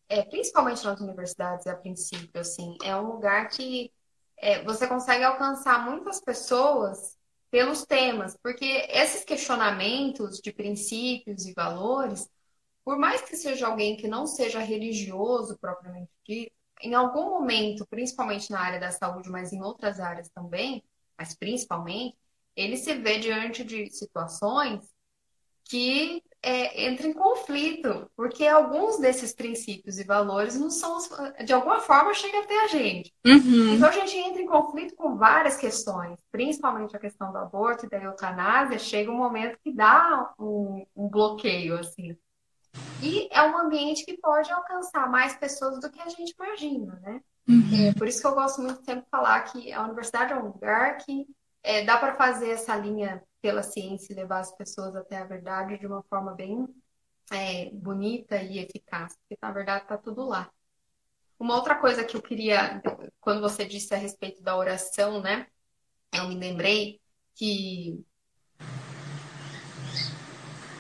é, 0.09 0.23
principalmente 0.23 0.85
nas 0.85 1.01
universidades, 1.01 1.67
a 1.67 1.77
princípio, 1.77 2.41
assim, 2.41 2.77
é 2.83 2.97
um 2.97 3.13
lugar 3.13 3.49
que 3.49 3.93
é, 4.39 4.63
você 4.63 4.87
consegue 4.87 5.25
alcançar 5.25 5.85
muitas 5.85 6.21
pessoas 6.21 7.17
pelos 7.51 7.85
temas, 7.85 8.37
porque 8.43 8.65
esses 8.91 9.25
questionamentos 9.25 10.39
de 10.41 10.53
princípios 10.53 11.47
e 11.47 11.53
valores, 11.55 12.29
por 12.85 12.99
mais 12.99 13.23
que 13.23 13.37
seja 13.37 13.67
alguém 13.67 13.97
que 13.97 14.09
não 14.09 14.27
seja 14.27 14.61
religioso 14.61 15.59
propriamente 15.59 16.11
dito, 16.27 16.53
em 16.83 16.95
algum 16.95 17.31
momento, 17.31 17.87
principalmente 17.87 18.51
na 18.51 18.61
área 18.61 18.81
da 18.81 18.91
saúde, 18.91 19.31
mas 19.31 19.53
em 19.53 19.63
outras 19.63 19.99
áreas 19.99 20.29
também, 20.29 20.85
mas 21.17 21.35
principalmente, 21.35 22.17
ele 22.55 22.77
se 22.77 22.95
vê 22.95 23.19
diante 23.19 23.65
de 23.65 23.91
situações 23.91 24.96
que 25.69 26.23
é, 26.43 26.87
entra 26.87 27.09
em 27.09 27.13
conflito, 27.13 28.09
porque 28.17 28.47
alguns 28.47 28.99
desses 28.99 29.33
princípios 29.33 29.99
e 29.99 30.05
valores 30.05 30.59
não 30.59 30.71
são, 30.71 30.99
de 31.45 31.53
alguma 31.53 31.81
forma, 31.81 32.15
chegam 32.15 32.41
até 32.41 32.65
a 32.65 32.69
gente. 32.69 33.13
Uhum. 33.27 33.75
Então 33.75 33.89
a 33.89 33.93
gente 33.93 34.17
entra 34.17 34.41
em 34.41 34.47
conflito 34.47 34.95
com 34.95 35.17
várias 35.17 35.57
questões, 35.57 36.17
principalmente 36.31 36.95
a 36.95 37.01
questão 37.01 37.33
do 37.33 37.39
aborto 37.39 37.87
e 37.87 37.89
da 37.89 37.99
eutanásia, 37.99 38.79
chega 38.79 39.11
um 39.11 39.17
momento 39.17 39.59
que 39.63 39.73
dá 39.73 40.33
um, 40.39 40.87
um 40.95 41.09
bloqueio, 41.09 41.79
assim. 41.79 42.17
E 43.03 43.29
é 43.33 43.43
um 43.43 43.59
ambiente 43.59 44.05
que 44.05 44.17
pode 44.17 44.51
alcançar 44.53 45.11
mais 45.11 45.35
pessoas 45.35 45.81
do 45.81 45.91
que 45.91 46.01
a 46.01 46.09
gente 46.09 46.35
imagina, 46.39 47.01
né? 47.03 47.21
Uhum. 47.49 47.89
É, 47.89 47.95
por 47.95 48.07
isso 48.07 48.21
que 48.21 48.27
eu 48.27 48.35
gosto 48.35 48.61
muito 48.61 48.85
sempre 48.85 49.05
de 49.05 49.11
falar 49.11 49.41
que 49.43 49.73
a 49.73 49.83
universidade 49.83 50.33
é 50.33 50.37
um 50.37 50.47
lugar 50.47 50.99
que 50.99 51.27
é, 51.67 51.85
dá 51.85 51.99
para 51.99 52.15
fazer 52.15 52.51
essa 52.51 52.77
linha 52.77 53.21
pela 53.43 53.61
ciência 53.61 54.13
e 54.13 54.17
levar 54.17 54.39
as 54.39 54.55
pessoas 54.57 54.95
até 54.95 55.19
a 55.19 55.25
verdade 55.25 55.77
de 55.77 55.87
uma 55.87 56.01
forma 56.05 56.33
bem 56.33 56.65
é, 57.33 57.71
bonita 57.71 58.41
e 58.41 58.61
eficaz, 58.61 59.17
porque 59.17 59.37
na 59.43 59.51
verdade 59.51 59.83
está 59.83 59.99
tudo 59.99 60.25
lá. 60.29 60.49
Uma 61.37 61.57
outra 61.57 61.75
coisa 61.75 62.05
que 62.05 62.17
eu 62.17 62.23
queria, 62.23 62.81
quando 63.21 63.41
você 63.41 63.65
disse 63.65 63.93
a 63.93 63.99
respeito 63.99 64.41
da 64.43 64.57
oração, 64.57 65.21
né? 65.21 65.49
Eu 66.13 66.29
me 66.29 66.37
lembrei 66.37 67.01
que 67.35 68.01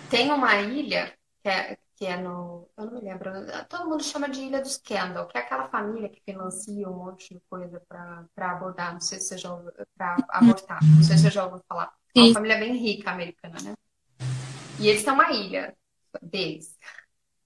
tem 0.09 0.31
uma 0.31 0.55
ilha 0.63 1.13
que 1.43 1.49
é, 1.49 1.77
que 1.97 2.05
é 2.05 2.17
no. 2.17 2.69
Eu 2.77 2.87
não 2.87 2.95
me 2.95 3.01
lembro. 3.01 3.31
Todo 3.69 3.89
mundo 3.89 4.05
chama 4.05 4.29
de 4.29 4.43
Ilha 4.43 4.61
dos 4.61 4.77
Kendall, 4.77 5.27
que 5.27 5.39
é 5.39 5.41
aquela 5.41 5.69
família 5.69 6.09
que 6.09 6.21
financia 6.21 6.89
um 6.89 7.05
monte 7.05 7.35
de 7.35 7.41
coisa 7.49 7.83
para 7.89 8.27
abordar. 8.37 8.93
Não 8.93 9.01
sei 9.01 9.19
se 9.19 9.29
você 9.29 9.39
já 9.39 9.53
ouviu. 9.53 9.73
Para 9.97 10.17
abortar. 10.29 10.79
Não 10.85 11.03
sei 11.03 11.17
se 11.17 11.23
você 11.23 11.31
já 11.31 11.45
ouviu 11.45 11.61
falar. 11.69 11.93
É 12.15 12.21
uma 12.21 12.35
família 12.35 12.59
bem 12.59 12.77
rica 12.77 13.11
americana, 13.11 13.57
né? 13.63 13.75
E 14.79 14.89
eles 14.89 15.03
têm 15.03 15.13
uma 15.13 15.33
ilha 15.33 15.75
deles. 16.23 16.77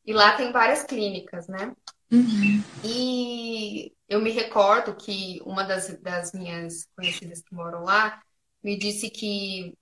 E 0.04 0.12
lá 0.12 0.36
tem 0.36 0.50
várias 0.52 0.82
clínicas, 0.82 1.46
né? 1.46 1.74
Uhum. 2.10 2.62
E 2.84 3.94
eu 4.08 4.20
me 4.20 4.30
recordo 4.30 4.96
que 4.96 5.40
uma 5.44 5.62
das, 5.62 5.96
das 6.00 6.32
minhas 6.32 6.88
conhecidas 6.96 7.40
que 7.40 7.54
moram 7.54 7.84
lá 7.84 8.20
me 8.62 8.76
disse 8.76 9.08
que, 9.08 9.76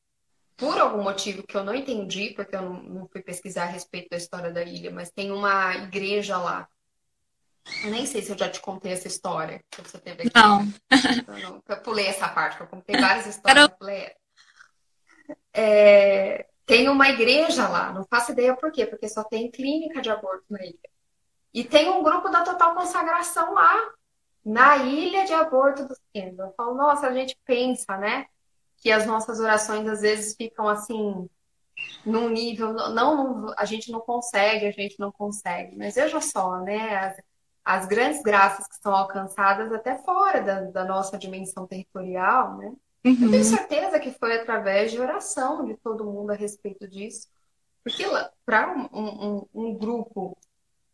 por 0.58 0.76
algum 0.76 1.04
motivo 1.04 1.44
que 1.44 1.56
eu 1.56 1.62
não 1.62 1.72
entendi, 1.72 2.30
porque 2.34 2.56
eu 2.56 2.62
não, 2.62 2.82
não 2.82 3.08
fui 3.08 3.22
pesquisar 3.22 3.62
a 3.62 3.66
respeito 3.66 4.10
da 4.10 4.16
história 4.16 4.52
da 4.52 4.64
ilha, 4.64 4.90
mas 4.90 5.08
tem 5.08 5.30
uma 5.30 5.72
igreja 5.76 6.36
lá. 6.36 6.68
Eu 7.84 7.90
nem 7.92 8.04
sei 8.04 8.22
se 8.22 8.32
eu 8.32 8.36
já 8.36 8.50
te 8.50 8.60
contei 8.60 8.92
essa 8.92 9.06
história 9.06 9.62
que 9.70 9.80
você 9.80 9.98
teve 9.98 10.22
aqui. 10.22 10.32
Não. 10.34 10.62
Eu, 11.28 11.38
não, 11.38 11.62
eu 11.68 11.80
pulei 11.80 12.08
essa 12.08 12.28
parte, 12.28 12.60
eu 12.60 12.66
contei 12.66 12.96
várias 13.00 13.26
histórias. 13.26 13.70
É, 15.54 16.48
tem 16.66 16.88
uma 16.88 17.08
igreja 17.08 17.68
lá, 17.68 17.92
não 17.92 18.04
faço 18.04 18.32
ideia 18.32 18.56
por 18.56 18.72
quê, 18.72 18.84
porque 18.84 19.08
só 19.08 19.22
tem 19.22 19.50
clínica 19.52 20.00
de 20.00 20.10
aborto 20.10 20.44
na 20.50 20.64
ilha. 20.64 20.90
E 21.54 21.62
tem 21.62 21.88
um 21.88 22.02
grupo 22.02 22.28
da 22.30 22.42
Total 22.42 22.74
Consagração 22.74 23.54
lá, 23.54 23.92
na 24.44 24.78
ilha 24.78 25.24
de 25.24 25.32
aborto 25.32 25.86
dos 25.86 26.00
Kendall. 26.12 26.48
Eu 26.48 26.54
falo, 26.56 26.74
nossa, 26.74 27.06
a 27.06 27.12
gente 27.12 27.38
pensa, 27.44 27.96
né? 27.96 28.26
Que 28.80 28.90
as 28.90 29.06
nossas 29.06 29.40
orações 29.40 29.88
às 29.88 30.00
vezes 30.00 30.36
ficam 30.36 30.68
assim, 30.68 31.28
num 32.04 32.28
nível, 32.28 32.72
não, 32.72 33.52
a 33.56 33.64
gente 33.64 33.90
não 33.90 34.00
consegue, 34.00 34.66
a 34.66 34.70
gente 34.70 34.98
não 34.98 35.12
consegue. 35.12 35.76
Mas 35.76 35.94
veja 35.94 36.20
só, 36.20 36.60
né? 36.60 36.96
As, 36.96 37.16
as 37.64 37.86
grandes 37.86 38.22
graças 38.22 38.66
que 38.66 38.76
são 38.76 38.94
alcançadas 38.94 39.72
até 39.72 39.96
fora 39.98 40.40
da, 40.40 40.60
da 40.62 40.84
nossa 40.84 41.18
dimensão 41.18 41.66
territorial, 41.66 42.56
né? 42.56 42.72
Uhum. 43.04 43.24
Eu 43.24 43.30
tenho 43.30 43.44
certeza 43.44 44.00
que 44.00 44.10
foi 44.12 44.38
através 44.38 44.90
de 44.90 44.98
oração 44.98 45.64
de 45.64 45.76
todo 45.76 46.04
mundo 46.04 46.30
a 46.30 46.34
respeito 46.34 46.88
disso. 46.88 47.28
Porque 47.84 48.04
para 48.44 48.70
um, 48.72 48.88
um, 48.92 49.46
um, 49.54 49.74
grupo 49.74 50.36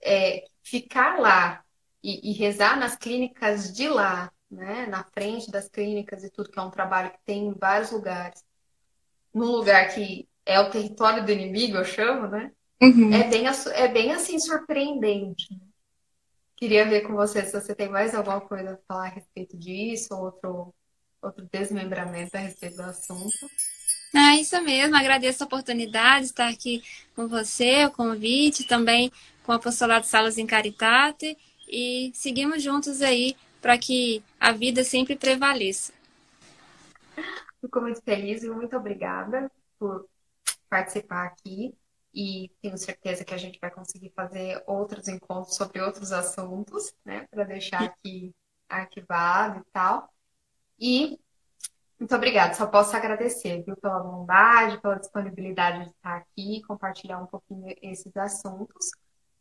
é, 0.03 0.45
ficar 0.63 1.19
lá 1.19 1.65
e, 2.03 2.31
e, 2.31 2.33
rezar 2.35 2.79
nas 2.79 2.95
clínicas 2.95 3.73
de 3.73 3.89
lá, 3.89 4.31
né, 4.55 4.87
na 4.87 5.05
frente 5.05 5.51
das 5.51 5.69
clínicas 5.69 6.25
e 6.25 6.31
tudo, 6.31 6.51
que 6.51 6.59
é 6.59 6.63
um 6.63 6.71
trabalho 6.71 7.11
que 7.11 7.19
tem 7.25 7.49
em 7.49 7.55
vários 7.55 7.91
lugares, 7.91 8.45
num 9.33 9.51
lugar 9.51 9.93
que 9.93 10.29
é 10.47 10.61
o 10.61 10.71
território 10.71 11.25
do 11.25 11.33
inimigo, 11.33 11.77
eu 11.77 11.85
chamo, 11.85 12.29
né? 12.29 12.53
Uhum. 12.81 13.13
É, 13.13 13.29
bem, 13.29 13.45
é 13.47 13.89
bem 13.89 14.13
assim 14.13 14.39
surpreendente. 14.39 15.49
Queria 16.57 16.89
ver 16.89 17.03
com 17.03 17.15
você 17.15 17.45
se 17.45 17.53
você 17.53 17.75
tem 17.75 17.89
mais 17.89 18.15
alguma 18.15 18.41
coisa 18.41 18.75
a 18.75 18.79
falar 18.87 19.07
a 19.07 19.11
respeito 19.11 19.57
disso, 19.57 20.15
outro 20.15 20.73
outro 21.21 21.49
desmembramento 21.51 22.37
a 22.37 22.41
respeito 22.41 22.77
do 22.77 22.83
assunto. 22.83 23.51
É 24.15 24.37
isso 24.37 24.61
mesmo, 24.63 24.95
agradeço 24.95 25.43
a 25.43 25.47
oportunidade 25.47 26.27
de 26.27 26.31
estar 26.31 26.49
aqui 26.49 26.83
com 27.17 27.27
você, 27.27 27.85
o 27.87 27.91
convite, 27.91 28.65
também 28.65 29.11
com 29.43 29.53
o 29.53 29.55
Apostolado 29.55 30.07
Salas 30.07 30.39
em 30.39 30.47
Caritate 30.47 31.37
e 31.69 32.13
seguimos 32.15 32.63
juntos 32.63 33.03
aí 33.03 33.35
para 33.65 33.79
que 33.79 34.23
a 34.39 34.53
vida 34.53 34.85
sempre 34.85 35.17
prevaleça. 35.17 35.91
Fico 37.63 37.81
muito 37.81 38.03
feliz 38.03 38.43
e 38.43 38.51
muito 38.51 38.77
obrigada 38.77 39.51
por 39.79 40.07
participar 40.69 41.25
aqui 41.25 41.75
e 42.13 42.51
tenho 42.61 42.77
certeza 42.77 43.25
que 43.25 43.33
a 43.33 43.39
gente 43.39 43.59
vai 43.59 43.71
conseguir 43.71 44.13
fazer 44.15 44.63
outros 44.67 45.09
encontros 45.09 45.57
sobre 45.57 45.81
outros 45.81 46.13
assuntos, 46.13 46.95
né, 47.03 47.27
para 47.31 47.45
deixar 47.45 47.85
aqui 47.85 48.35
arquivado 48.69 49.61
e 49.61 49.65
tal. 49.73 50.13
E 50.79 51.19
Muito 51.99 52.15
obrigada. 52.15 52.53
Só 52.53 52.67
posso 52.67 52.95
agradecer, 52.95 53.63
viu, 53.65 53.77
pela 53.79 53.99
bondade, 54.01 54.79
pela 54.83 54.99
disponibilidade 54.99 55.85
de 55.85 55.91
estar 55.91 56.17
aqui, 56.17 56.61
compartilhar 56.69 57.19
um 57.19 57.27
pouquinho 57.27 57.75
esses 57.81 58.15
assuntos. 58.15 58.91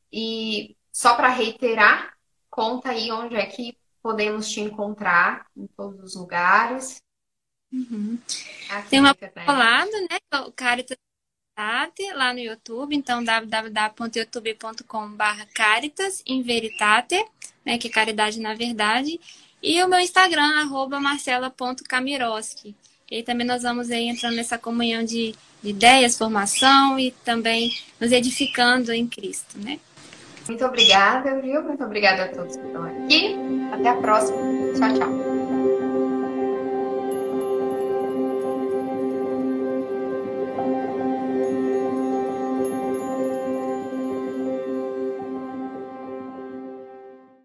E 0.09 0.77
só 0.93 1.13
para 1.17 1.27
reiterar, 1.27 2.15
conta 2.49 2.91
aí 2.91 3.11
onde 3.11 3.35
é 3.35 3.45
que 3.47 3.77
podemos 4.03 4.51
te 4.51 4.59
encontrar 4.59 5.47
em 5.55 5.65
todos 5.65 6.03
os 6.03 6.15
lugares. 6.15 7.01
Uhum. 7.71 8.19
Tem 8.89 8.99
uma 8.99 9.15
lado, 9.47 9.91
né? 9.91 10.19
O 10.45 10.51
Caritas 10.51 10.97
lá 12.15 12.33
no 12.33 12.39
YouTube, 12.39 12.95
então 12.95 13.23
www.youtube.com.br 13.23 15.45
Caritas 15.53 16.23
in 16.25 16.41
Veritate, 16.43 17.23
né? 17.65 17.77
Que 17.77 17.87
é 17.87 17.91
caridade 17.91 18.37
na 18.39 18.53
verdade. 18.53 19.19
E 19.61 19.81
o 19.81 19.87
meu 19.87 19.99
Instagram, 19.99 20.59
arroba 20.59 20.99
marcela.camiroski. 20.99 22.75
E 23.09 23.15
aí 23.17 23.23
também 23.23 23.47
nós 23.47 23.63
vamos 23.63 23.89
aí 23.91 24.09
entrando 24.09 24.35
nessa 24.35 24.57
comunhão 24.57 25.05
de 25.05 25.33
ideias, 25.63 26.17
formação 26.17 26.99
e 26.99 27.11
também 27.11 27.71
nos 27.99 28.11
edificando 28.11 28.91
em 28.91 29.07
Cristo, 29.07 29.57
né? 29.59 29.79
Muito 30.47 30.65
obrigada, 30.65 31.39
viu? 31.41 31.63
Muito 31.63 31.83
obrigada 31.83 32.25
a 32.25 32.27
todos 32.29 32.55
que 32.55 32.65
estão 32.65 32.83
aqui. 32.83 33.35
Até 33.71 33.89
a 33.89 33.95
próxima. 33.95 34.37
Tchau, 34.77 34.93
tchau. 34.93 35.32